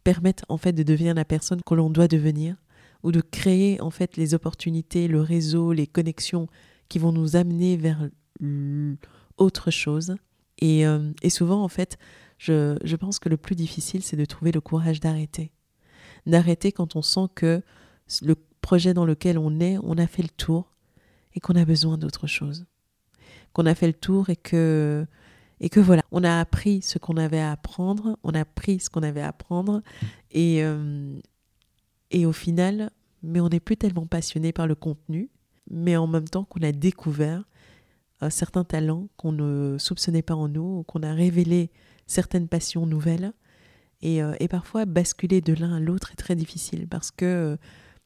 permettent 0.05 0.45
en 0.49 0.59
fait 0.59 0.73
de 0.73 0.83
devenir 0.83 1.15
la 1.15 1.25
personne 1.25 1.63
que 1.63 1.75
l'on 1.75 1.91
doit 1.91 2.09
devenir 2.09 2.57
ou 3.03 3.11
de 3.11 3.21
créer 3.21 3.81
en 3.81 3.91
fait 3.91 4.17
les 4.17 4.35
opportunités, 4.35 5.09
le 5.09 5.21
réseau, 5.21 5.73
les 5.73 5.87
connexions 5.87 6.49
qui 6.89 6.99
vont 6.99 7.13
nous 7.13 7.37
amener 7.37 7.77
vers 7.77 8.09
autre 9.39 9.71
chose. 9.71 10.15
Et, 10.59 10.85
et 11.23 11.31
souvent 11.31 11.63
en 11.63 11.69
fait, 11.69 11.99
je, 12.39 12.77
je 12.83 12.97
pense 12.97 13.19
que 13.19 13.29
le 13.29 13.37
plus 13.37 13.55
difficile, 13.55 14.03
c'est 14.03 14.17
de 14.17 14.25
trouver 14.25 14.51
le 14.51 14.61
courage 14.61 15.01
d'arrêter 15.01 15.53
d'arrêter 16.27 16.73
quand 16.73 16.97
on 16.97 17.03
sent 17.03 17.29
que 17.35 17.63
le 18.23 18.37
projet 18.61 18.95
dans 18.95 19.05
lequel 19.05 19.39
on 19.39 19.61
est, 19.61 19.79
on 19.83 19.97
a 19.99 20.07
fait 20.07 20.23
le 20.23 20.29
tour 20.29 20.73
et 21.35 21.41
qu'on 21.41 21.55
a 21.55 21.65
besoin 21.65 21.99
d'autre 21.99 22.27
chose. 22.27 22.67
Qu'on 23.53 23.67
a 23.67 23.75
fait 23.75 23.87
le 23.87 23.93
tour 23.93 24.29
et 24.31 24.37
que, 24.37 25.07
et 25.61 25.69
que 25.69 25.81
voilà, 25.81 26.03
on 26.13 26.25
a 26.25 26.41
appris 26.41 26.83
ce 26.83 26.99
qu'on 26.99 27.17
avait 27.17 27.41
à 27.41 27.53
apprendre, 27.53 28.19
on 28.23 28.33
a 28.33 28.41
appris 28.41 28.81
ce 28.81 28.91
qu'on 28.91 29.03
avait 29.03 29.21
à 29.21 29.29
apprendre 29.29 29.83
et, 30.31 30.63
euh, 30.63 31.19
et 32.11 32.27
au 32.27 32.33
final, 32.33 32.91
mais 33.23 33.41
on 33.41 33.49
n'est 33.49 33.61
plus 33.61 33.77
tellement 33.77 34.07
passionné 34.07 34.53
par 34.53 34.67
le 34.67 34.75
contenu, 34.75 35.31
mais 35.71 35.97
en 35.97 36.07
même 36.07 36.29
temps 36.29 36.45
qu'on 36.45 36.63
a 36.63 36.73
découvert 36.73 37.45
certains 38.31 38.65
talents 38.65 39.09
qu'on 39.17 39.33
ne 39.33 39.77
soupçonnait 39.79 40.23
pas 40.23 40.35
en 40.35 40.49
nous, 40.49 40.83
qu'on 40.85 41.03
a 41.03 41.13
révélé 41.13 41.71
certaines 42.07 42.49
passions 42.49 42.87
nouvelles 42.87 43.33
euh, 44.05 44.35
et, 44.41 44.49
parfois, 44.49 44.85
basculer 44.85 45.41
de 45.41 45.55
l'un 45.55 45.75
à 45.75 45.81
l'autre 45.81 46.13
est 46.13 46.17
très 46.17 46.37
difficile 46.37 46.87
parce 46.89 47.11
que 47.11 47.25
euh, 47.25 47.57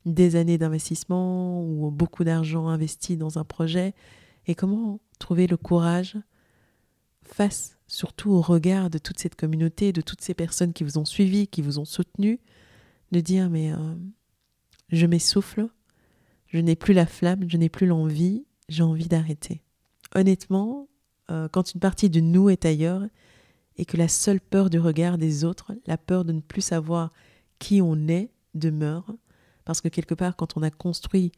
des 0.06 0.36
années 0.36 0.58
d'investissement 0.58 1.62
ou 1.62 1.90
beaucoup 1.90 2.24
d'argent 2.24 2.68
investi 2.68 3.16
dans 3.16 3.38
un 3.38 3.44
projet, 3.44 3.94
et 4.46 4.54
comment 4.54 5.00
trouver 5.18 5.46
le 5.46 5.56
courage 5.56 6.16
face 7.22 7.76
surtout 7.86 8.30
au 8.30 8.40
regard 8.40 8.88
de 8.88 8.98
toute 8.98 9.18
cette 9.18 9.34
communauté, 9.34 9.92
de 9.92 10.00
toutes 10.00 10.22
ces 10.22 10.32
personnes 10.32 10.72
qui 10.72 10.84
vous 10.84 10.96
ont 10.96 11.04
suivi, 11.04 11.48
qui 11.48 11.60
vous 11.60 11.78
ont 11.78 11.84
soutenu, 11.84 12.40
de 13.12 13.20
dire 13.20 13.50
mais 13.50 13.72
euh, 13.72 13.94
je 14.88 15.06
m'essouffle, 15.06 15.68
je 16.46 16.58
n'ai 16.58 16.76
plus 16.76 16.94
la 16.94 17.06
flamme, 17.06 17.44
je 17.48 17.56
n'ai 17.56 17.68
plus 17.68 17.86
l'envie, 17.86 18.46
j'ai 18.68 18.82
envie 18.82 19.08
d'arrêter. 19.08 19.62
Honnêtement, 20.14 20.88
quand 21.52 21.74
une 21.74 21.80
partie 21.80 22.10
de 22.10 22.18
nous 22.18 22.50
est 22.50 22.64
ailleurs, 22.64 23.04
et 23.80 23.86
que 23.86 23.96
la 23.96 24.08
seule 24.08 24.42
peur 24.42 24.68
du 24.68 24.78
regard 24.78 25.16
des 25.16 25.42
autres, 25.42 25.72
la 25.86 25.96
peur 25.96 26.26
de 26.26 26.32
ne 26.32 26.40
plus 26.40 26.60
savoir 26.60 27.10
qui 27.58 27.80
on 27.80 28.08
est, 28.08 28.30
demeure. 28.54 29.06
Parce 29.64 29.80
que 29.80 29.88
quelque 29.88 30.14
part, 30.14 30.36
quand 30.36 30.58
on 30.58 30.62
a 30.62 30.70
construit 30.70 31.32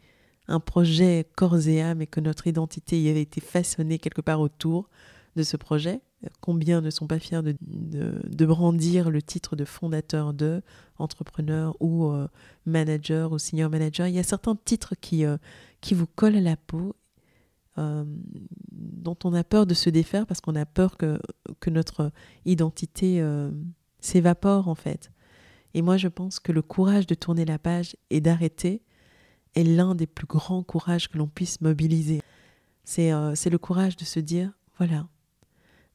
un 0.48 0.58
projet 0.58 1.28
corps 1.36 1.68
et 1.68 1.80
âme 1.80 2.02
et 2.02 2.08
que 2.08 2.18
notre 2.18 2.48
identité 2.48 3.00
y 3.00 3.08
avait 3.08 3.22
été 3.22 3.40
façonnée 3.40 4.00
quelque 4.00 4.22
part 4.22 4.40
autour 4.40 4.90
de 5.36 5.44
ce 5.44 5.56
projet, 5.56 6.00
combien 6.40 6.80
ne 6.80 6.90
sont 6.90 7.06
pas 7.06 7.20
fiers 7.20 7.42
de, 7.42 8.44
brandir 8.44 9.10
le 9.10 9.22
titre 9.22 9.54
de 9.54 9.64
fondateur 9.64 10.34
de, 10.34 10.62
entrepreneur 10.98 11.76
ou 11.78 12.06
euh, 12.06 12.26
manager 12.66 13.30
ou 13.30 13.38
senior 13.38 13.70
manager? 13.70 14.08
Il 14.08 14.14
y 14.14 14.18
a 14.18 14.24
certains 14.24 14.56
titres 14.56 14.96
qui, 15.00 15.24
euh, 15.24 15.36
qui 15.80 15.94
vous 15.94 16.08
collent 16.08 16.36
à 16.36 16.40
la 16.40 16.56
peau 16.56 16.96
euh, 17.78 18.04
dont 19.02 19.16
on 19.24 19.34
a 19.34 19.44
peur 19.44 19.66
de 19.66 19.74
se 19.74 19.90
défaire 19.90 20.26
parce 20.26 20.40
qu'on 20.40 20.56
a 20.56 20.64
peur 20.64 20.96
que, 20.96 21.20
que 21.60 21.70
notre 21.70 22.10
identité 22.44 23.20
euh, 23.20 23.50
s'évapore 24.00 24.68
en 24.68 24.74
fait. 24.74 25.10
Et 25.74 25.82
moi 25.82 25.96
je 25.96 26.08
pense 26.08 26.40
que 26.40 26.52
le 26.52 26.62
courage 26.62 27.06
de 27.06 27.14
tourner 27.14 27.44
la 27.44 27.58
page 27.58 27.96
et 28.10 28.20
d'arrêter 28.20 28.82
est 29.54 29.64
l'un 29.64 29.94
des 29.94 30.06
plus 30.06 30.26
grands 30.26 30.62
courages 30.62 31.08
que 31.08 31.18
l'on 31.18 31.28
puisse 31.28 31.60
mobiliser. 31.60 32.22
C'est 32.84 33.12
euh, 33.12 33.34
le 33.50 33.58
courage 33.58 33.96
de 33.96 34.04
se 34.04 34.20
dire, 34.20 34.52
voilà, 34.78 35.06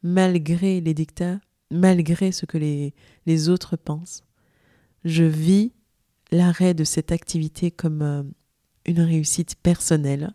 malgré 0.03 0.79
les 0.79 0.93
dictats, 0.93 1.39
malgré 1.71 2.31
ce 2.31 2.45
que 2.45 2.57
les, 2.57 2.93
les 3.25 3.49
autres 3.49 3.75
pensent, 3.75 4.23
je 5.03 5.23
vis 5.23 5.73
l'arrêt 6.31 6.73
de 6.73 6.83
cette 6.83 7.11
activité 7.11 7.71
comme 7.71 8.01
euh, 8.01 8.23
une 8.85 9.01
réussite 9.01 9.55
personnelle, 9.55 10.33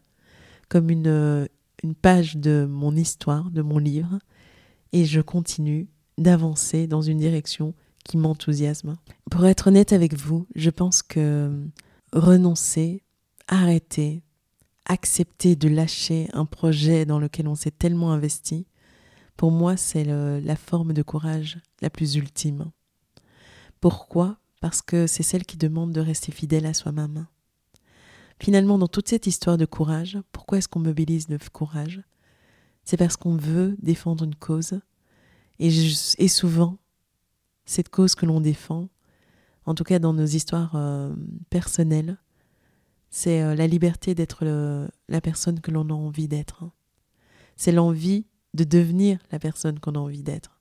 comme 0.69 0.91
une, 0.91 1.49
une 1.83 1.95
page 1.95 2.37
de 2.37 2.67
mon 2.69 2.95
histoire, 2.97 3.51
de 3.51 3.63
mon 3.63 3.79
livre, 3.79 4.19
et 4.93 5.05
je 5.05 5.21
continue 5.21 5.89
d'avancer 6.19 6.87
dans 6.87 7.03
une 7.03 7.19
direction 7.19 7.75
qui 8.05 8.17
m'enthousiasme. 8.17 8.97
Pour 9.31 9.47
être 9.47 9.69
honnête 9.69 9.93
avec 9.93 10.15
vous, 10.15 10.47
je 10.55 10.71
pense 10.71 11.03
que 11.03 11.67
renoncer, 12.13 13.03
arrêter, 13.49 14.23
accepter 14.87 15.57
de 15.57 15.69
lâcher 15.69 16.29
un 16.33 16.45
projet 16.45 17.07
dans 17.07 17.19
lequel 17.19 17.49
on 17.49 17.55
s'est 17.55 17.71
tellement 17.71 18.13
investi, 18.13 18.67
pour 19.37 19.51
moi, 19.51 19.77
c'est 19.77 20.05
la 20.05 20.57
forme 20.57 20.93
de 20.93 21.03
courage 21.03 21.59
la 21.81 21.91
plus 21.91 22.17
ultime. 22.17 22.71
Pourquoi? 23.81 24.39
Parce 24.61 24.83
que 24.83 25.07
c'est 25.07 25.23
celle 25.25 25.45
qui 25.45 25.57
demande 25.57 25.93
de 25.93 26.01
rester 26.01 26.31
fidèle 26.31 26.67
à 26.67 26.75
soi-même. 26.75 27.27
Finalement, 28.43 28.77
dans 28.77 28.89
toute 28.89 29.07
cette 29.07 29.29
histoire 29.29 29.57
de 29.57 29.67
courage, 29.67 30.19
pourquoi 30.33 30.59
est-ce 30.59 30.67
qu'on 30.67 30.81
mobilise 30.81 31.29
le 31.29 31.39
courage? 31.53 32.03
C'est 32.83 32.97
parce 32.97 33.17
qu'on 33.17 33.37
veut 33.37 33.77
défendre 33.81 34.25
une 34.25 34.35
cause. 34.35 34.81
Et, 35.61 35.71
souvent, 36.27 36.79
cette 37.67 37.89
cause 37.89 38.17
que 38.17 38.27
l'on 38.27 38.41
défend, 38.41 38.89
en 39.65 39.77
tout 39.77 39.85
cas 39.85 40.01
dans 40.01 40.13
nos 40.13 40.27
histoires 40.27 40.75
euh, 40.75 41.15
personnelles, 41.51 42.19
c'est 43.11 43.45
euh, 43.45 43.55
la 43.55 43.69
liberté 43.69 44.13
d'être 44.17 44.45
la 44.45 45.21
personne 45.21 45.61
que 45.61 45.71
l'on 45.71 45.89
a 45.91 45.95
envie 45.95 46.27
d'être. 46.27 46.65
C'est 47.55 47.71
l'envie 47.71 48.27
de 48.55 48.65
devenir 48.65 49.21
la 49.31 49.39
personne 49.39 49.79
qu'on 49.79 49.95
a 49.95 50.01
envie 50.01 50.25
d'être. 50.25 50.61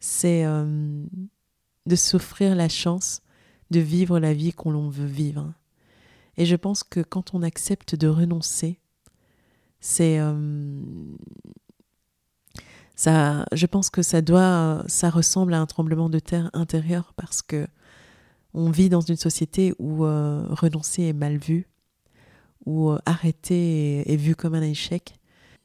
C'est 0.00 0.44
euh, 0.44 1.06
de 1.86 1.96
s'offrir 1.96 2.54
la 2.54 2.68
chance 2.68 3.22
de 3.70 3.80
vivre 3.80 4.18
la 4.18 4.34
vie 4.34 4.52
qu'on 4.52 4.90
veut 4.90 5.06
vivre. 5.06 5.54
Et 6.38 6.46
je 6.46 6.56
pense 6.56 6.82
que 6.82 7.00
quand 7.00 7.34
on 7.34 7.42
accepte 7.42 7.94
de 7.94 8.08
renoncer, 8.08 8.80
c'est 9.80 10.20
ça, 12.96 13.44
je 13.52 13.66
pense 13.66 13.90
que 13.90 14.02
ça 14.02 14.22
doit, 14.22 14.82
ça 14.86 15.10
ressemble 15.10 15.52
à 15.52 15.60
un 15.60 15.66
tremblement 15.66 16.08
de 16.08 16.18
terre 16.18 16.50
intérieur 16.54 17.12
parce 17.14 17.42
que 17.42 17.66
on 18.54 18.70
vit 18.70 18.88
dans 18.88 19.02
une 19.02 19.16
société 19.16 19.74
où 19.78 20.06
euh, 20.06 20.46
renoncer 20.48 21.02
est 21.02 21.12
mal 21.12 21.36
vu, 21.36 21.68
où 22.64 22.90
euh, 22.90 22.98
arrêter 23.04 24.10
est, 24.10 24.16
vu 24.16 24.34
comme 24.34 24.54
un 24.54 24.62
échec. 24.62 25.14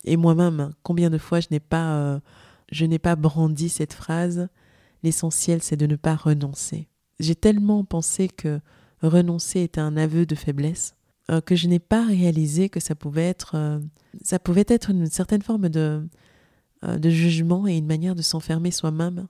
Et 0.04 0.18
moi-même, 0.18 0.74
combien 0.84 1.10
de 1.10 1.18
fois 1.18 1.40
je 1.40 1.48
n'ai 1.52 1.62
pas, 1.62 1.96
euh, 1.96 2.20
je 2.70 2.86
n'ai 2.86 3.00
pas 3.00 3.16
brandi 3.16 3.70
cette 3.70 3.94
phrase. 3.94 4.50
L'essentiel, 5.04 5.64
c'est 5.64 5.78
de 5.78 5.88
ne 5.88 5.96
pas 5.96 6.16
renoncer. 6.16 6.90
J'ai 7.22 7.36
tellement 7.36 7.86
pensé 7.86 8.28
que 8.28 8.60
renoncer 9.02 9.62
était 9.62 9.82
un 9.82 9.98
aveu 9.98 10.26
de 10.26 10.36
faiblesse 10.36 10.96
que 11.46 11.56
je 11.56 11.68
n'ai 11.68 11.80
pas 11.80 12.06
réalisé 12.06 12.68
que 12.68 12.82
ça 12.82 12.94
pouvait 12.94 13.28
être, 13.28 13.80
ça 14.22 14.38
pouvait 14.38 14.66
être 14.68 14.90
une 14.90 15.06
certaine 15.06 15.42
forme 15.42 15.70
de 15.70 16.04
euh, 16.84 16.98
de 16.98 17.12
jugement 17.12 17.68
et 17.68 17.78
une 17.78 17.86
manière 17.86 18.16
de 18.16 18.24
s'enfermer 18.24 18.72
soi-même 18.72 19.28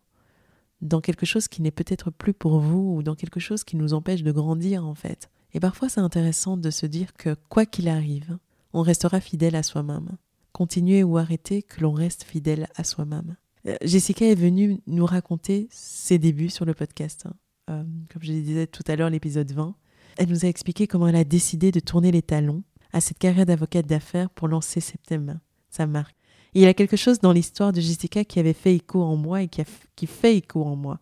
dans 0.79 1.01
quelque 1.01 1.25
chose 1.25 1.49
qui 1.49 1.61
n'est 1.61 1.69
peut-être 1.69 2.09
plus 2.09 2.33
pour 2.33 2.59
vous 2.59 2.95
ou 2.95 3.03
dans 3.03 3.13
quelque 3.13 3.41
chose 3.41 3.65
qui 3.65 3.75
nous 3.75 3.93
empêche 3.93 4.23
de 4.23 4.31
grandir 4.31 4.85
en 4.85 4.95
fait. 4.95 5.29
Et 5.53 5.59
parfois 5.59 5.89
c'est 5.89 5.99
intéressant 5.99 6.55
de 6.55 6.69
se 6.69 6.85
dire 6.85 7.11
que 7.11 7.35
quoi 7.49 7.65
qu'il 7.65 7.89
arrive, 7.89 8.37
on 8.71 8.83
restera 8.83 9.19
fidèle 9.19 9.57
à 9.57 9.63
soi-même. 9.63 10.11
Continuer 10.53 11.03
ou 11.03 11.17
arrêter, 11.17 11.61
que 11.61 11.81
l'on 11.81 11.91
reste 11.91 12.23
fidèle 12.23 12.69
à 12.75 12.85
soi-même. 12.85 13.35
Euh, 13.67 13.75
Jessica 13.83 14.25
est 14.25 14.35
venue 14.35 14.79
nous 14.87 15.05
raconter 15.05 15.67
ses 15.71 16.19
débuts 16.19 16.49
sur 16.49 16.63
le 16.63 16.73
podcast. 16.73 17.27
Euh, 17.69 17.83
comme 18.11 18.23
je 18.23 18.31
disais 18.31 18.67
tout 18.67 18.83
à 18.87 18.95
l'heure, 18.95 19.09
l'épisode 19.09 19.51
20. 19.51 19.75
Elle 20.17 20.29
nous 20.29 20.45
a 20.45 20.47
expliqué 20.49 20.87
comment 20.87 21.07
elle 21.07 21.15
a 21.15 21.23
décidé 21.23 21.71
de 21.71 21.79
tourner 21.79 22.11
les 22.11 22.21
talons 22.21 22.63
à 22.91 22.99
cette 22.99 23.19
carrière 23.19 23.45
d'avocate 23.45 23.85
d'affaires 23.85 24.29
pour 24.29 24.47
lancer 24.47 24.81
Septembre, 24.81 25.35
sa 25.69 25.87
marque 25.87 26.15
il 26.53 26.61
y 26.61 26.65
a 26.65 26.73
quelque 26.73 26.97
chose 26.97 27.19
dans 27.19 27.31
l'histoire 27.31 27.71
de 27.71 27.79
Jessica 27.79 28.25
qui 28.25 28.39
avait 28.39 28.53
fait 28.53 28.75
écho 28.75 29.01
en 29.01 29.15
moi 29.15 29.41
et 29.41 29.47
qui, 29.47 29.61
a, 29.61 29.65
fait 30.05 30.37
écho 30.37 30.63
en 30.63 30.75
moi. 30.75 30.99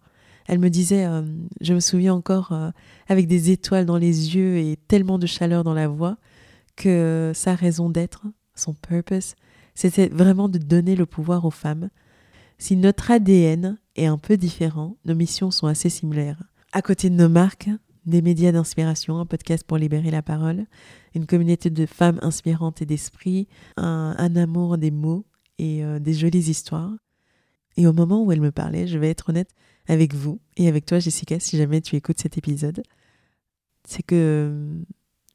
Elle 0.48 0.60
me 0.60 0.70
disait, 0.70 1.06
euh, 1.06 1.24
je 1.62 1.74
me 1.74 1.80
souviens 1.80 2.14
encore, 2.14 2.52
euh, 2.52 2.70
avec 3.08 3.28
des 3.28 3.52
étoiles 3.52 3.86
dans 3.86 3.98
les 3.98 4.36
yeux 4.36 4.58
et 4.58 4.78
tellement 4.88 5.20
de 5.20 5.26
chaleur 5.26 5.64
dans 5.64 5.74
la 5.74 5.88
voix, 5.88 6.18
que 6.76 7.32
sa 7.36 7.56
raison 7.56 7.90
d'être, 7.90 8.26
son 8.56 8.74
purpose, 8.74 9.36
c'était 9.76 10.08
vraiment 10.08 10.50
de 10.50 10.58
donner 10.58 10.96
le 10.96 11.06
pouvoir 11.06 11.46
aux 11.46 11.52
femmes. 11.52 11.90
Si 12.58 12.76
notre 12.76 13.12
ADN 13.12 13.78
un 14.06 14.18
peu 14.18 14.38
différent, 14.38 14.98
nos 15.06 15.16
missions 15.16 15.52
sont 15.52 15.68
assez 15.68 15.90
similaires. 15.90 16.42
À 16.72 16.82
côté 16.82 17.10
de 17.10 17.16
nos 17.16 17.30
marques, 17.30 17.70
des 18.06 18.22
médias 18.22 18.52
d'inspiration, 18.52 19.20
un 19.20 19.26
podcast 19.26 19.64
pour 19.66 19.78
libérer 19.78 20.12
la 20.12 20.22
parole, 20.22 20.66
une 21.16 21.26
communauté 21.26 21.70
de 21.70 21.86
femmes 21.86 22.20
inspirantes 22.22 22.82
et 22.82 22.86
d'esprit, 22.86 23.48
un 23.78 24.36
amour 24.36 24.78
des 24.78 24.92
mots, 24.92 25.26
et 25.60 25.84
euh, 25.84 26.00
des 26.00 26.14
jolies 26.14 26.50
histoires. 26.50 26.94
Et 27.78 27.86
au 27.86 27.94
moment 27.94 28.24
où 28.24 28.32
elle 28.32 28.42
me 28.42 28.52
parlait, 28.52 28.88
je 28.88 28.98
vais 28.98 29.10
être 29.10 29.30
honnête 29.30 29.52
avec 29.88 30.16
vous 30.16 30.40
et 30.58 30.68
avec 30.68 30.86
toi, 30.86 31.00
Jessica, 31.00 31.40
si 31.40 31.58
jamais 31.58 31.82
tu 31.82 31.96
écoutes 31.96 32.20
cet 32.20 32.38
épisode, 32.38 32.82
c'est 33.86 34.04
que 34.04 34.16
euh, 34.16 34.82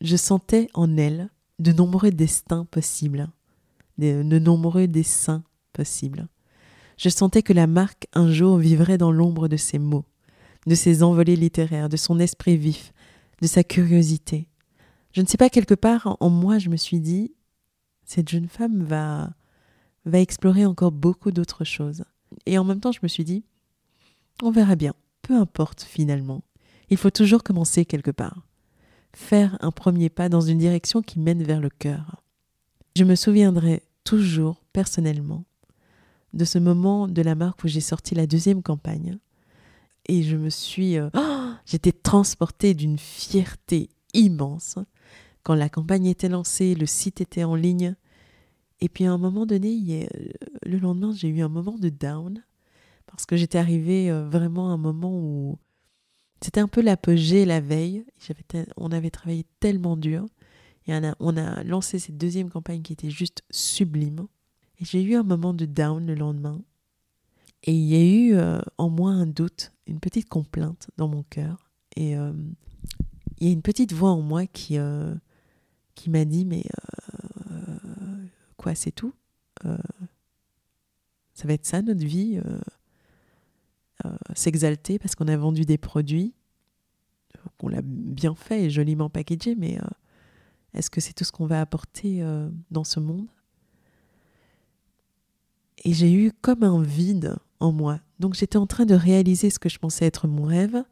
je 0.00 0.16
sentais 0.16 0.68
en 0.74 0.96
elle 0.96 1.30
de 1.60 1.72
nombreux 1.72 2.10
destins 2.10 2.64
possibles, 2.64 3.28
de, 3.98 4.22
de 4.22 4.38
nombreux 4.38 4.88
dessins 4.88 5.44
possibles. 5.72 6.26
Je 6.96 7.08
sentais 7.08 7.42
que 7.42 7.52
la 7.52 7.66
marque 7.66 8.06
un 8.12 8.30
jour 8.30 8.56
vivrait 8.58 8.98
dans 8.98 9.12
l'ombre 9.12 9.48
de 9.48 9.56
ses 9.56 9.78
mots, 9.78 10.04
de 10.66 10.74
ses 10.74 11.02
envolées 11.02 11.36
littéraires, 11.36 11.88
de 11.88 11.96
son 11.96 12.18
esprit 12.18 12.56
vif, 12.56 12.92
de 13.40 13.46
sa 13.46 13.64
curiosité. 13.64 14.48
Je 15.12 15.20
ne 15.20 15.26
sais 15.26 15.36
pas, 15.36 15.50
quelque 15.50 15.74
part 15.74 16.16
en 16.20 16.30
moi, 16.30 16.58
je 16.58 16.68
me 16.68 16.76
suis 16.76 17.00
dit, 17.00 17.34
cette 18.04 18.28
jeune 18.28 18.48
femme 18.48 18.82
va, 18.82 19.32
va 20.04 20.20
explorer 20.20 20.66
encore 20.66 20.92
beaucoup 20.92 21.30
d'autres 21.30 21.64
choses. 21.64 22.04
Et 22.46 22.58
en 22.58 22.64
même 22.64 22.80
temps, 22.80 22.92
je 22.92 23.00
me 23.02 23.08
suis 23.08 23.24
dit, 23.24 23.44
on 24.42 24.50
verra 24.50 24.76
bien, 24.76 24.94
peu 25.22 25.34
importe 25.36 25.82
finalement. 25.82 26.42
Il 26.90 26.96
faut 26.96 27.10
toujours 27.10 27.42
commencer 27.42 27.84
quelque 27.84 28.10
part. 28.10 28.46
Faire 29.14 29.56
un 29.60 29.70
premier 29.70 30.10
pas 30.10 30.28
dans 30.28 30.40
une 30.40 30.58
direction 30.58 31.02
qui 31.02 31.20
mène 31.20 31.42
vers 31.42 31.60
le 31.60 31.70
cœur. 31.70 32.22
Je 32.96 33.04
me 33.04 33.14
souviendrai 33.14 33.82
toujours, 34.02 34.62
personnellement, 34.72 35.44
de 36.34 36.44
ce 36.44 36.58
moment 36.58 37.08
de 37.08 37.22
la 37.22 37.34
marque 37.34 37.64
où 37.64 37.68
j'ai 37.68 37.80
sorti 37.80 38.14
la 38.14 38.26
deuxième 38.26 38.62
campagne. 38.62 39.18
Et 40.06 40.22
je 40.22 40.36
me 40.36 40.50
suis... 40.50 40.98
Euh, 40.98 41.08
j'étais 41.66 41.92
transportée 41.92 42.74
d'une 42.74 42.98
fierté 42.98 43.88
immense. 44.12 44.78
Quand 45.42 45.54
la 45.54 45.68
campagne 45.68 46.06
était 46.06 46.28
lancée, 46.28 46.74
le 46.74 46.86
site 46.86 47.20
était 47.20 47.44
en 47.44 47.54
ligne, 47.54 47.94
et 48.80 48.88
puis 48.88 49.04
à 49.04 49.12
un 49.12 49.18
moment 49.18 49.46
donné, 49.46 50.08
euh, 50.14 50.28
le 50.66 50.78
lendemain, 50.78 51.12
j'ai 51.14 51.28
eu 51.28 51.42
un 51.42 51.48
moment 51.48 51.78
de 51.78 51.88
down 51.88 52.42
parce 53.06 53.26
que 53.26 53.36
j'étais 53.36 53.58
arrivée 53.58 54.10
euh, 54.10 54.28
vraiment 54.28 54.70
à 54.70 54.74
un 54.74 54.78
moment 54.78 55.16
où 55.16 55.58
c'était 56.40 56.60
un 56.60 56.68
peu 56.68 56.82
l'apogée 56.82 57.44
la 57.44 57.60
veille. 57.60 58.04
On 58.76 58.90
avait 58.90 59.10
travaillé 59.10 59.46
tellement 59.60 59.96
dur 59.96 60.26
et 60.86 60.92
on 61.20 61.36
a 61.36 61.62
lancé 61.64 61.98
cette 61.98 62.18
deuxième 62.18 62.50
campagne 62.50 62.82
qui 62.82 62.92
était 62.92 63.10
juste 63.10 63.42
sublime. 63.50 64.26
J'ai 64.80 65.02
eu 65.02 65.14
un 65.14 65.22
moment 65.22 65.54
de 65.54 65.66
down 65.66 66.06
le 66.06 66.14
lendemain. 66.14 66.62
Et 67.62 67.72
il 67.72 67.84
y 67.84 67.94
a 67.94 68.04
eu 68.04 68.34
euh, 68.34 68.60
en 68.76 68.90
moi 68.90 69.10
un 69.10 69.26
doute, 69.26 69.72
une 69.86 70.00
petite 70.00 70.28
complainte 70.28 70.88
dans 70.96 71.08
mon 71.08 71.22
cœur. 71.22 71.70
Et 71.96 72.12
il 72.12 73.46
y 73.46 73.50
a 73.50 73.52
une 73.52 73.62
petite 73.62 73.92
voix 73.92 74.10
en 74.10 74.20
moi 74.20 74.46
qui, 74.46 74.76
qui 75.94 76.10
m'a 76.10 76.24
dit, 76.24 76.44
mais 76.44 76.64
c'est 78.74 78.92
tout? 78.92 79.12
Euh, 79.66 79.76
ça 81.34 81.46
va 81.46 81.52
être 81.52 81.66
ça 81.66 81.82
notre 81.82 82.04
vie, 82.04 82.40
euh, 82.42 82.58
euh, 84.06 84.16
s'exalter 84.34 84.98
parce 84.98 85.14
qu'on 85.14 85.28
a 85.28 85.36
vendu 85.36 85.66
des 85.66 85.76
produits, 85.76 86.32
qu'on 87.58 87.68
l'a 87.68 87.82
bien 87.82 88.34
fait 88.34 88.64
et 88.64 88.70
joliment 88.70 89.10
packagé, 89.10 89.54
mais 89.54 89.78
est-ce 90.72 90.88
que 90.88 91.00
c'est 91.02 91.12
tout 91.12 91.24
ce 91.24 91.32
qu'on 91.32 91.46
va 91.46 91.60
apporter 91.60 92.24
dans 92.70 92.84
ce 92.84 93.00
monde? 93.00 93.26
Et 95.84 95.92
j'ai 95.92 96.12
eu 96.12 96.32
comme 96.40 96.62
un 96.62 96.82
vide 96.82 97.36
en 97.60 97.72
moi. 97.72 98.00
Donc 98.18 98.34
j'étais 98.34 98.56
en 98.56 98.66
train 98.66 98.86
de 98.86 98.94
réaliser 98.94 99.50
ce 99.50 99.58
que 99.58 99.68
je 99.68 99.78
pensais 99.78 100.06
être 100.06 100.26
mon 100.26 100.44
rêve, 100.44 100.82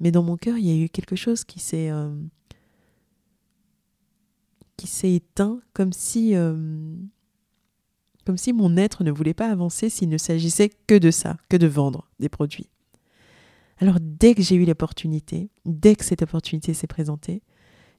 mais 0.00 0.10
dans 0.10 0.22
mon 0.22 0.36
cœur, 0.36 0.56
il 0.58 0.66
y 0.66 0.70
a 0.70 0.84
eu 0.84 0.88
quelque 0.88 1.16
chose 1.16 1.44
qui 1.44 1.60
s'est 1.60 1.90
s'est 4.88 5.12
éteint 5.12 5.60
comme 5.72 5.92
si, 5.92 6.34
euh, 6.34 6.56
comme 8.24 8.38
si 8.38 8.52
mon 8.52 8.76
être 8.76 9.04
ne 9.04 9.10
voulait 9.10 9.34
pas 9.34 9.50
avancer 9.50 9.88
s'il 9.88 10.08
ne 10.08 10.18
s'agissait 10.18 10.70
que 10.86 10.98
de 10.98 11.10
ça, 11.10 11.36
que 11.48 11.56
de 11.56 11.66
vendre 11.66 12.08
des 12.18 12.28
produits. 12.28 12.70
Alors 13.78 13.98
dès 14.00 14.34
que 14.34 14.42
j'ai 14.42 14.56
eu 14.56 14.64
l'opportunité, 14.64 15.50
dès 15.64 15.94
que 15.94 16.04
cette 16.04 16.22
opportunité 16.22 16.74
s'est 16.74 16.88
présentée, 16.88 17.42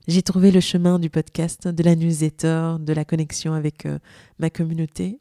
j'ai 0.08 0.23
trouvé 0.23 0.51
le 0.51 0.60
chemin 0.60 0.99
du 0.99 1.10
podcast, 1.10 1.67
de 1.67 1.84
la 1.84 1.95
newsletter, 1.95 2.75
de 2.79 2.93
la 2.93 3.05
connexion 3.05 3.53
avec 3.53 3.86
euh, 3.86 3.99
ma 4.39 4.49
communauté. 4.49 5.19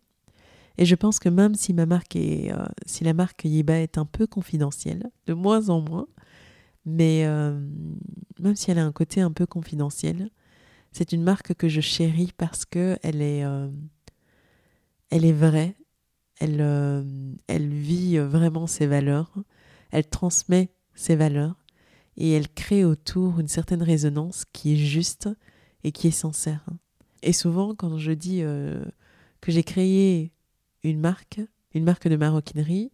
Et 0.79 0.87
je 0.87 0.95
pense 0.95 1.19
que 1.19 1.29
même 1.29 1.57
si 1.57 1.75
ma 1.75 1.87
marque 1.87 2.14
est, 2.14 2.53
euh, 2.53 2.64
si 2.87 3.03
la 3.03 3.12
marque 3.12 3.45
Yiba 3.45 3.79
est 3.81 3.99
un 3.99 4.07
peu 4.07 4.29
confidentielle, 4.29 5.11
de 5.27 5.35
moins 5.35 5.69
en 5.69 5.81
moins, 5.81 6.07
Mais 6.87 7.27
euh, 7.27 7.61
même 8.41 8.57
si 8.57 8.71
elle 8.71 8.79
a 8.79 8.87
un 8.87 8.93
côté 8.93 9.21
un 9.21 9.33
peu 9.33 9.45
confidentiel, 9.45 10.31
c'est 10.93 11.12
une 11.12 11.23
marque 11.23 11.55
que 11.55 11.69
je 11.69 11.81
chéris 11.81 12.33
parce 12.37 12.64
que 12.64 12.97
elle 13.03 13.21
est, 13.21 13.45
euh, 13.45 13.69
elle 15.11 15.25
est 15.25 15.33
vraie, 15.33 15.75
elle, 16.41 16.61
elle 17.49 17.69
vit 17.69 18.19
vraiment 18.19 18.67
ses 18.67 18.87
valeurs, 18.87 19.35
elle 19.91 20.07
transmet 20.09 20.71
ses 20.95 21.17
valeurs. 21.17 21.57
Et 22.17 22.33
elle 22.33 22.49
crée 22.49 22.85
autour 22.85 23.41
une 23.41 23.49
certaine 23.49 23.83
résonance 23.83 24.45
qui 24.53 24.75
est 24.75 24.77
juste 24.77 25.29
et 25.85 25.93
qui 25.93 26.09
est 26.09 26.12
sincère. 26.12 26.64
Et 27.23 27.33
souvent, 27.33 27.75
quand 27.75 27.99
je 27.99 28.12
dis 28.12 28.41
que 28.41 29.53
j'ai 29.53 29.62
créé 29.62 30.33
une 30.90 31.01
marque, 31.01 31.40
une 31.74 31.85
marque 31.85 32.09
de 32.09 32.16
maroquinerie, 32.16 32.90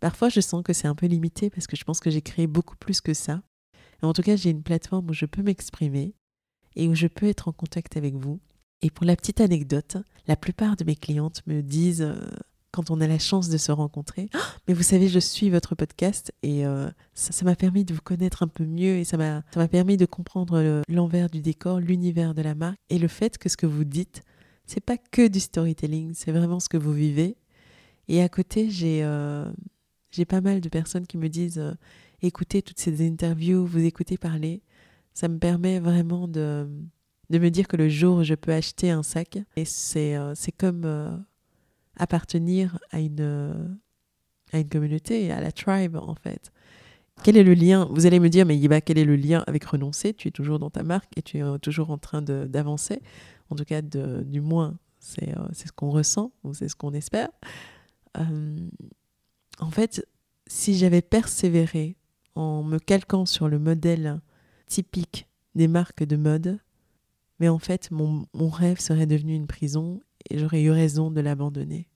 parfois 0.00 0.28
je 0.28 0.40
sens 0.40 0.62
que 0.62 0.72
c'est 0.72 0.88
un 0.88 0.94
peu 0.94 1.06
limité 1.06 1.50
parce 1.50 1.66
que 1.66 1.76
je 1.76 1.84
pense 1.84 2.00
que 2.00 2.10
j'ai 2.10 2.22
créé 2.22 2.46
beaucoup 2.46 2.76
plus 2.76 3.00
que 3.00 3.14
ça. 3.14 3.42
en 4.02 4.12
tout 4.12 4.22
cas, 4.22 4.36
j'ai 4.36 4.50
une 4.50 4.62
plateforme 4.62 5.10
où 5.10 5.12
je 5.12 5.26
peux 5.26 5.42
m'exprimer 5.42 6.14
et 6.76 6.88
où 6.88 6.94
je 6.94 7.06
peux 7.06 7.26
être 7.26 7.48
en 7.48 7.52
contact 7.52 7.96
avec 7.96 8.14
vous. 8.14 8.40
Et 8.82 8.90
pour 8.90 9.04
la 9.04 9.16
petite 9.16 9.40
anecdote, 9.40 9.98
la 10.26 10.36
plupart 10.36 10.76
de 10.76 10.84
mes 10.84 10.96
clientes 10.96 11.42
me 11.46 11.60
disent, 11.60 12.02
euh, 12.02 12.14
quand 12.70 12.90
on 12.90 13.00
a 13.00 13.06
la 13.06 13.18
chance 13.18 13.48
de 13.48 13.58
se 13.58 13.72
rencontrer, 13.72 14.28
«Ah, 14.34 14.38
mais 14.66 14.74
vous 14.74 14.82
savez, 14.82 15.08
je 15.08 15.18
suis 15.18 15.50
votre 15.50 15.74
podcast 15.74 16.32
et 16.42 16.64
euh, 16.64 16.88
ça 17.14 17.44
m'a 17.44 17.56
permis 17.56 17.84
de 17.84 17.92
vous 17.92 18.00
connaître 18.00 18.42
un 18.42 18.48
peu 18.48 18.64
mieux 18.64 18.96
et 18.96 19.04
ça 19.04 19.16
m'a 19.16 19.42
permis 19.68 19.96
de 19.96 20.06
comprendre 20.06 20.82
l'envers 20.88 21.28
du 21.28 21.42
décor, 21.42 21.80
l'univers 21.80 22.34
de 22.34 22.42
la 22.42 22.54
marque 22.54 22.78
et 22.88 22.98
le 22.98 23.08
fait 23.08 23.36
que 23.36 23.48
ce 23.48 23.56
que 23.56 23.66
vous 23.66 23.84
dites, 23.84 24.22
c'est 24.66 24.84
pas 24.84 24.96
que 24.96 25.26
du 25.26 25.40
storytelling, 25.40 26.12
c'est 26.14 26.32
vraiment 26.32 26.60
ce 26.60 26.68
que 26.68 26.76
vous 26.76 26.92
vivez. 26.92 27.36
Et 28.08 28.22
à 28.22 28.28
côté, 28.28 28.70
j'ai 28.70 29.02
euh, 29.02 29.50
pas 30.28 30.40
mal 30.40 30.60
de 30.60 30.68
personnes 30.68 31.06
qui 31.06 31.16
me 31.18 31.28
disent 31.28 31.58
euh, 31.58 31.74
écoutez 32.22 32.62
toutes 32.62 32.78
ces 32.78 33.06
interviews, 33.06 33.64
vous 33.66 33.84
écoutez 33.84 34.16
parler. 34.16 34.62
Ça 35.12 35.28
me 35.28 35.38
permet 35.38 35.80
vraiment 35.80 36.28
de, 36.28 36.68
de 37.30 37.38
me 37.38 37.50
dire 37.50 37.66
que 37.68 37.76
le 37.76 37.88
jour 37.88 38.18
où 38.18 38.22
je 38.22 38.34
peux 38.34 38.52
acheter 38.52 38.90
un 38.90 39.02
sac, 39.02 39.38
et 39.56 39.64
c'est 39.64 40.16
euh, 40.16 40.34
comme 40.56 41.24
appartenir 41.96 42.78
à 42.90 43.00
une, 43.00 43.78
à 44.52 44.58
une 44.58 44.68
communauté, 44.68 45.30
à 45.30 45.40
la 45.40 45.52
tribe 45.52 45.96
en 45.96 46.14
fait. 46.14 46.52
Quel 47.22 47.36
est 47.36 47.44
le 47.44 47.52
lien? 47.52 47.86
Vous 47.90 48.06
allez 48.06 48.18
me 48.18 48.30
dire, 48.30 48.46
mais 48.46 48.56
Yiba, 48.56 48.80
quel 48.80 48.96
est 48.96 49.04
le 49.04 49.16
lien 49.16 49.44
avec 49.46 49.64
renoncer? 49.64 50.14
Tu 50.14 50.28
es 50.28 50.30
toujours 50.30 50.58
dans 50.58 50.70
ta 50.70 50.82
marque 50.82 51.18
et 51.18 51.22
tu 51.22 51.38
es 51.38 51.58
toujours 51.58 51.90
en 51.90 51.98
train 51.98 52.22
d'avancer 52.22 53.02
en 53.50 53.56
tout 53.56 53.64
cas 53.64 53.82
du 53.82 54.40
moins 54.40 54.78
c'est 55.00 55.36
euh, 55.36 55.48
ce 55.52 55.72
qu'on 55.72 55.90
ressent 55.90 56.32
ou 56.44 56.54
c'est 56.54 56.68
ce 56.68 56.76
qu'on 56.76 56.92
espère. 56.92 57.30
Euh, 58.18 58.68
en 59.58 59.70
fait, 59.70 60.06
si 60.46 60.76
j'avais 60.76 61.02
persévéré 61.02 61.96
en 62.34 62.62
me 62.62 62.78
calquant 62.78 63.26
sur 63.26 63.48
le 63.48 63.58
modèle 63.58 64.20
typique 64.66 65.28
des 65.54 65.68
marques 65.68 66.04
de 66.04 66.16
mode, 66.16 66.60
mais 67.40 67.48
en 67.48 67.58
fait 67.58 67.90
mon, 67.90 68.26
mon 68.34 68.48
rêve 68.48 68.78
serait 68.78 69.06
devenu 69.06 69.34
une 69.34 69.46
prison 69.46 70.00
et 70.28 70.38
j'aurais 70.38 70.62
eu 70.62 70.70
raison 70.70 71.10
de 71.10 71.20
l'abandonner. 71.20 71.88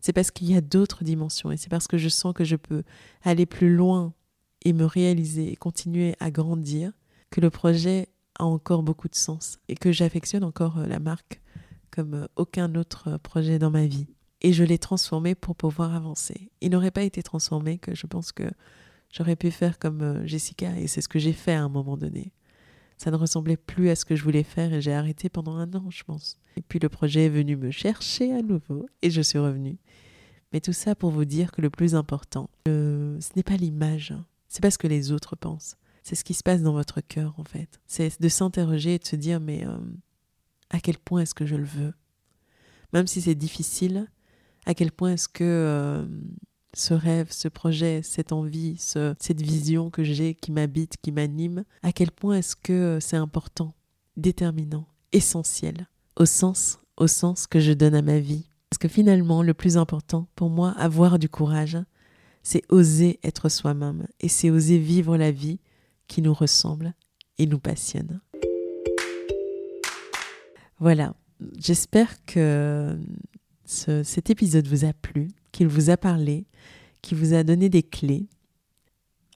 C'est 0.00 0.12
parce 0.12 0.30
qu'il 0.30 0.50
y 0.50 0.56
a 0.56 0.60
d'autres 0.60 1.02
dimensions 1.02 1.50
et 1.50 1.56
c'est 1.56 1.68
parce 1.68 1.88
que 1.88 1.98
je 1.98 2.08
sens 2.08 2.32
que 2.32 2.44
je 2.44 2.56
peux 2.56 2.84
aller 3.22 3.46
plus 3.46 3.74
loin 3.74 4.14
et 4.64 4.72
me 4.72 4.84
réaliser 4.84 5.52
et 5.52 5.56
continuer 5.56 6.14
à 6.20 6.30
grandir 6.30 6.92
que 7.30 7.40
le 7.40 7.50
projet 7.50 8.08
a 8.38 8.44
encore 8.44 8.82
beaucoup 8.82 9.08
de 9.08 9.14
sens 9.14 9.58
et 9.68 9.74
que 9.74 9.92
j'affectionne 9.92 10.44
encore 10.44 10.78
euh, 10.78 10.86
la 10.86 10.98
marque 10.98 11.40
comme 11.90 12.14
euh, 12.14 12.26
aucun 12.36 12.74
autre 12.74 13.08
euh, 13.08 13.18
projet 13.18 13.58
dans 13.58 13.70
ma 13.70 13.86
vie. 13.86 14.06
Et 14.40 14.52
je 14.52 14.64
l'ai 14.64 14.78
transformé 14.78 15.34
pour 15.34 15.56
pouvoir 15.56 15.94
avancer. 15.94 16.50
Il 16.60 16.70
n'aurait 16.70 16.92
pas 16.92 17.02
été 17.02 17.22
transformé 17.22 17.78
que 17.78 17.94
je 17.94 18.06
pense 18.06 18.30
que 18.30 18.44
j'aurais 19.12 19.36
pu 19.36 19.50
faire 19.50 19.78
comme 19.80 20.24
Jessica 20.26 20.78
et 20.78 20.86
c'est 20.86 21.00
ce 21.00 21.08
que 21.08 21.18
j'ai 21.18 21.32
fait 21.32 21.54
à 21.54 21.62
un 21.62 21.68
moment 21.68 21.96
donné. 21.96 22.32
Ça 22.98 23.10
ne 23.10 23.16
ressemblait 23.16 23.56
plus 23.56 23.90
à 23.90 23.96
ce 23.96 24.04
que 24.04 24.14
je 24.14 24.22
voulais 24.22 24.44
faire 24.44 24.72
et 24.72 24.80
j'ai 24.80 24.92
arrêté 24.92 25.28
pendant 25.28 25.56
un 25.56 25.72
an, 25.74 25.90
je 25.90 26.04
pense. 26.04 26.38
Et 26.56 26.62
puis 26.62 26.78
le 26.78 26.88
projet 26.88 27.24
est 27.24 27.30
venu 27.30 27.56
me 27.56 27.72
chercher 27.72 28.32
à 28.32 28.42
nouveau 28.42 28.86
et 29.02 29.10
je 29.10 29.20
suis 29.20 29.38
revenue. 29.40 29.78
Mais 30.52 30.60
tout 30.60 30.72
ça 30.72 30.94
pour 30.94 31.10
vous 31.10 31.24
dire 31.24 31.50
que 31.50 31.60
le 31.60 31.70
plus 31.70 31.96
important, 31.96 32.48
ce 32.66 33.18
n'est 33.34 33.42
pas 33.42 33.56
l'image, 33.56 34.14
c'est 34.46 34.62
pas 34.62 34.70
ce 34.70 34.78
que 34.78 34.86
les 34.86 35.10
autres 35.10 35.34
pensent 35.34 35.76
c'est 36.02 36.14
ce 36.14 36.24
qui 36.24 36.34
se 36.34 36.42
passe 36.42 36.62
dans 36.62 36.72
votre 36.72 37.00
cœur 37.00 37.34
en 37.38 37.44
fait. 37.44 37.80
C'est 37.86 38.20
de 38.20 38.28
s'interroger 38.28 38.94
et 38.94 38.98
de 38.98 39.06
se 39.06 39.16
dire 39.16 39.40
mais 39.40 39.66
euh, 39.66 39.78
à 40.70 40.80
quel 40.80 40.98
point 40.98 41.22
est-ce 41.22 41.34
que 41.34 41.46
je 41.46 41.56
le 41.56 41.64
veux? 41.64 41.94
Même 42.92 43.06
si 43.06 43.20
c'est 43.20 43.34
difficile, 43.34 44.08
à 44.66 44.74
quel 44.74 44.92
point 44.92 45.12
est-ce 45.12 45.28
que 45.28 45.44
euh, 45.44 46.06
ce 46.74 46.94
rêve, 46.94 47.28
ce 47.30 47.48
projet, 47.48 48.02
cette 48.02 48.32
envie, 48.32 48.76
cette 48.78 49.40
vision 49.40 49.90
que 49.90 50.02
j'ai 50.02 50.34
qui 50.34 50.52
m'habite, 50.52 50.96
qui 51.02 51.12
m'anime, 51.12 51.64
à 51.82 51.92
quel 51.92 52.10
point 52.10 52.38
est-ce 52.38 52.56
que 52.56 52.72
euh, 52.72 53.00
c'est 53.00 53.16
important, 53.16 53.74
déterminant, 54.16 54.86
essentiel, 55.12 55.88
au 56.16 56.26
sens, 56.26 56.78
au 56.96 57.06
sens 57.06 57.46
que 57.46 57.60
je 57.60 57.72
donne 57.72 57.94
à 57.94 58.02
ma 58.02 58.18
vie? 58.18 58.48
Parce 58.70 58.78
que 58.78 58.88
finalement, 58.88 59.42
le 59.42 59.54
plus 59.54 59.76
important 59.76 60.28
pour 60.34 60.50
moi, 60.50 60.72
avoir 60.72 61.18
du 61.18 61.28
courage, 61.28 61.78
c'est 62.42 62.62
oser 62.70 63.18
être 63.22 63.48
soi-même 63.48 64.06
et 64.20 64.28
c'est 64.28 64.50
oser 64.50 64.78
vivre 64.78 65.16
la 65.16 65.30
vie 65.30 65.60
qui 66.08 66.22
nous 66.22 66.34
ressemble 66.34 66.94
et 67.38 67.46
nous 67.46 67.60
passionne. 67.60 68.20
Voilà, 70.80 71.14
j'espère 71.58 72.24
que 72.24 72.98
cet 73.64 74.30
épisode 74.30 74.66
vous 74.66 74.84
a 74.84 74.92
plu, 74.92 75.28
qu'il 75.52 75.68
vous 75.68 75.90
a 75.90 75.96
parlé, 75.96 76.46
qu'il 77.02 77.18
vous 77.18 77.34
a 77.34 77.44
donné 77.44 77.68
des 77.68 77.82
clés. 77.82 78.26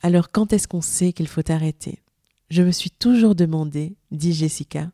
Alors 0.02 0.30
quand 0.30 0.52
est-ce 0.52 0.66
qu'on 0.66 0.80
sait 0.80 1.12
qu'il 1.12 1.28
faut 1.28 1.48
arrêter? 1.50 2.00
Je 2.50 2.62
me 2.62 2.70
suis 2.70 2.90
toujours 2.90 3.34
demandé, 3.34 3.96
dit 4.10 4.32
Jessica, 4.32 4.90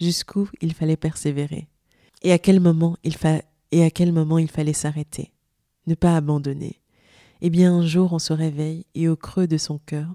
jusqu'où 0.00 0.48
il 0.60 0.74
fallait 0.74 0.96
persévérer 0.96 1.68
et 2.22 2.32
à 2.32 2.38
quel 2.38 2.60
moment 2.60 2.96
il, 3.04 3.14
et 3.70 3.84
à 3.84 3.90
quel 3.90 4.12
moment 4.12 4.38
il 4.38 4.50
fallait 4.50 4.72
s'arrêter, 4.72 5.32
ne 5.86 5.94
pas 5.94 6.16
abandonner. 6.16 6.80
Eh 7.40 7.50
bien 7.50 7.72
un 7.72 7.86
jour 7.86 8.12
on 8.12 8.18
se 8.18 8.32
réveille 8.32 8.84
et 8.94 9.08
au 9.08 9.16
creux 9.16 9.46
de 9.46 9.56
son 9.56 9.78
cœur, 9.78 10.14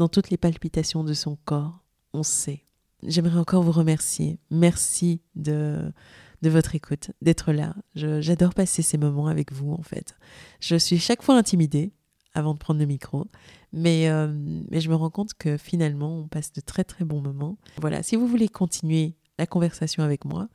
dans 0.00 0.08
toutes 0.08 0.30
les 0.30 0.38
palpitations 0.38 1.04
de 1.04 1.12
son 1.12 1.36
corps, 1.44 1.84
on 2.14 2.22
sait. 2.22 2.64
J'aimerais 3.02 3.38
encore 3.38 3.62
vous 3.62 3.70
remercier. 3.70 4.38
Merci 4.50 5.20
de, 5.34 5.92
de 6.40 6.48
votre 6.48 6.74
écoute, 6.74 7.10
d'être 7.20 7.52
là. 7.52 7.76
J'adore 7.94 8.54
passer 8.54 8.80
ces 8.80 8.96
moments 8.96 9.26
avec 9.26 9.52
vous, 9.52 9.72
en 9.72 9.82
fait. 9.82 10.14
Je 10.58 10.76
suis 10.76 10.98
chaque 10.98 11.22
fois 11.22 11.36
intimidée 11.36 11.92
avant 12.32 12.54
de 12.54 12.58
prendre 12.58 12.80
le 12.80 12.86
micro, 12.86 13.26
mais, 13.74 14.08
euh, 14.08 14.32
mais 14.70 14.80
je 14.80 14.88
me 14.88 14.94
rends 14.94 15.10
compte 15.10 15.34
que 15.34 15.58
finalement, 15.58 16.20
on 16.20 16.28
passe 16.28 16.50
de 16.54 16.62
très 16.62 16.84
très 16.84 17.04
bons 17.04 17.20
moments. 17.20 17.58
Voilà, 17.78 18.02
si 18.02 18.16
vous 18.16 18.26
voulez 18.26 18.48
continuer 18.48 19.16
la 19.38 19.46
conversation 19.46 20.02
avec 20.02 20.24
moi, 20.24 20.48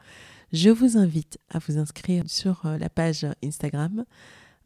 je 0.54 0.72
vous 0.72 0.98
invite 0.98 1.38
à 1.50 1.60
vous 1.60 1.78
inscrire 1.78 2.24
sur 2.26 2.66
euh, 2.66 2.80
la 2.80 2.90
page 2.90 3.28
Instagram, 3.44 4.06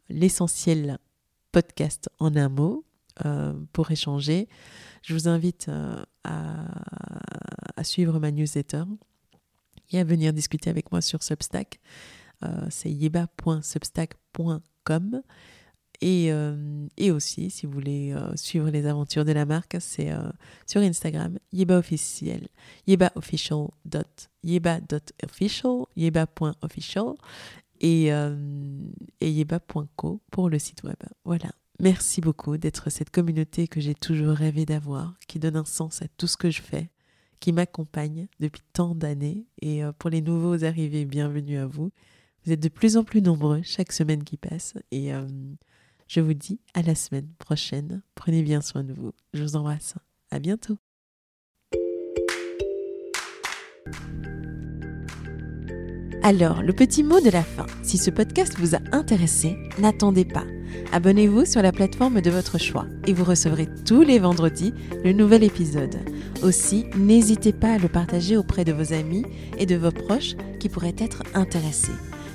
l'essentiel 0.08 0.98
podcast 1.52 2.08
en 2.18 2.34
un 2.34 2.48
mot. 2.48 2.86
Euh, 3.26 3.52
pour 3.72 3.90
échanger. 3.90 4.48
Je 5.02 5.12
vous 5.12 5.28
invite 5.28 5.68
euh, 5.68 6.02
à, 6.24 6.64
suivre 7.82 8.18
ma 8.18 8.30
newsletter 8.30 8.84
et 9.90 9.98
à 9.98 10.04
venir 10.04 10.32
discuter 10.32 10.70
avec 10.70 10.90
moi 10.90 11.02
sur 11.02 11.22
Substack. 11.22 11.80
Euh, 12.42 12.66
c'est 12.70 12.90
yeba.substack.com. 12.90 15.20
Et, 16.02 16.32
aussi, 17.10 17.50
si 17.50 17.66
vous 17.66 17.72
voulez 17.72 18.14
suivre 18.36 18.70
les 18.70 18.86
aventures 18.86 19.26
de 19.26 19.32
la 19.32 19.44
marque, 19.44 19.76
c'est 19.80 20.10
sur 20.66 20.80
Instagram, 20.80 21.38
yeba 21.52 21.76
officiel, 21.76 22.48
yebaofficial.yeba.official, 22.86 25.84
yeba.official 25.96 27.12
et, 27.82 28.06
et 28.06 29.30
yeba.co 29.30 30.22
pour 30.30 30.48
le 30.48 30.58
site 30.58 30.84
web. 30.84 30.96
Voilà. 31.26 31.50
Merci 31.80 32.20
beaucoup 32.20 32.58
d'être 32.58 32.90
cette 32.90 33.08
communauté 33.08 33.66
que 33.66 33.80
j'ai 33.80 33.94
toujours 33.94 34.36
rêvé 34.36 34.66
d'avoir, 34.66 35.14
qui 35.26 35.38
donne 35.38 35.56
un 35.56 35.64
sens 35.64 36.02
à 36.02 36.08
tout 36.18 36.26
ce 36.26 36.36
que 36.36 36.50
je 36.50 36.60
fais, 36.60 36.90
qui 37.40 37.52
m'accompagne 37.54 38.28
depuis 38.38 38.60
tant 38.74 38.94
d'années. 38.94 39.46
Et 39.62 39.82
euh, 39.82 39.90
pour 39.98 40.10
les 40.10 40.20
nouveaux 40.20 40.62
arrivés, 40.62 41.06
bienvenue 41.06 41.56
à 41.56 41.66
vous. 41.66 41.90
Vous 42.44 42.52
êtes 42.52 42.60
de 42.60 42.68
plus 42.68 42.98
en 42.98 43.04
plus 43.04 43.22
nombreux 43.22 43.62
chaque 43.62 43.92
semaine 43.92 44.24
qui 44.24 44.36
passe. 44.36 44.74
Et 44.90 45.14
euh, 45.14 45.26
je 46.06 46.20
vous 46.20 46.34
dis 46.34 46.60
à 46.74 46.82
la 46.82 46.94
semaine 46.94 47.28
prochaine. 47.38 48.02
Prenez 48.14 48.42
bien 48.42 48.60
soin 48.60 48.84
de 48.84 48.92
vous. 48.92 49.12
Je 49.32 49.42
vous 49.42 49.56
embrasse. 49.56 49.94
À 50.30 50.38
bientôt. 50.38 50.76
Alors, 56.22 56.62
le 56.62 56.74
petit 56.74 57.02
mot 57.02 57.22
de 57.22 57.30
la 57.30 57.42
fin. 57.42 57.66
Si 57.82 57.96
ce 57.96 58.10
podcast 58.10 58.58
vous 58.58 58.74
a 58.74 58.80
intéressé, 58.92 59.56
n'attendez 59.78 60.26
pas. 60.26 60.44
Abonnez-vous 60.92 61.44
sur 61.44 61.62
la 61.62 61.72
plateforme 61.72 62.20
de 62.20 62.30
votre 62.30 62.58
choix 62.58 62.86
et 63.06 63.12
vous 63.12 63.24
recevrez 63.24 63.68
tous 63.86 64.02
les 64.02 64.18
vendredis 64.18 64.74
le 65.04 65.12
nouvel 65.12 65.44
épisode. 65.44 65.96
Aussi, 66.42 66.86
n'hésitez 66.96 67.52
pas 67.52 67.74
à 67.74 67.78
le 67.78 67.88
partager 67.88 68.36
auprès 68.36 68.64
de 68.64 68.72
vos 68.72 68.92
amis 68.92 69.24
et 69.58 69.66
de 69.66 69.76
vos 69.76 69.90
proches 69.90 70.34
qui 70.58 70.68
pourraient 70.68 70.96
être 70.98 71.22
intéressés. 71.34 71.92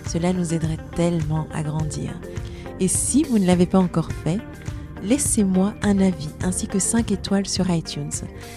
Cela 0.08 0.34
nous 0.34 0.54
aiderait 0.54 0.78
tellement 0.96 1.48
à 1.54 1.64
grandir. 1.64 2.12
Et 2.80 2.88
si 2.88 3.24
vous 3.24 3.39
ne 3.39 3.48
l'avez 3.48 3.66
pas 3.66 3.80
encore 3.80 4.12
fait, 4.24 4.39
laissez-moi 5.04 5.74
un 5.82 6.00
avis 6.00 6.30
ainsi 6.43 6.68
que 6.68 6.80
5 6.80 7.12
étoiles 7.12 7.48
sur 7.48 7.70
iTunes. 7.70 8.12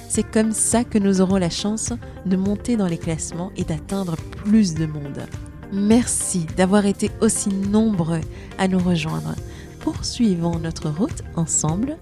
C'est 0.08 0.28
comme 0.28 0.52
ça 0.52 0.84
que 0.84 0.98
nous 0.98 1.20
aurons 1.20 1.36
la 1.36 1.50
chance 1.50 1.92
de 2.26 2.36
monter 2.36 2.76
dans 2.76 2.86
les 2.86 2.98
classements 2.98 3.52
et 3.56 3.64
d'atteindre 3.64 4.16
plus 4.44 4.74
de 4.74 4.86
monde. 4.86 5.26
Merci 5.72 6.46
d'avoir 6.56 6.86
été 6.86 7.10
aussi 7.20 7.50
nombreux 7.50 8.20
à 8.58 8.68
nous 8.68 8.78
rejoindre 8.78 9.34
poursuivons 9.80 10.58
notre 10.58 10.88
route 10.88 11.22
ensemble. 11.36 11.96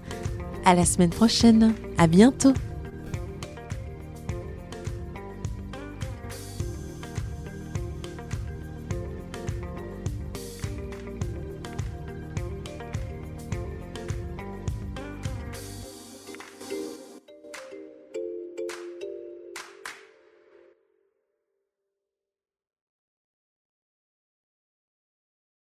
À 0.65 0.75
la 0.75 0.85
semaine 0.85 1.09
prochaine. 1.09 1.73
À 1.97 2.07
bientôt. 2.07 2.53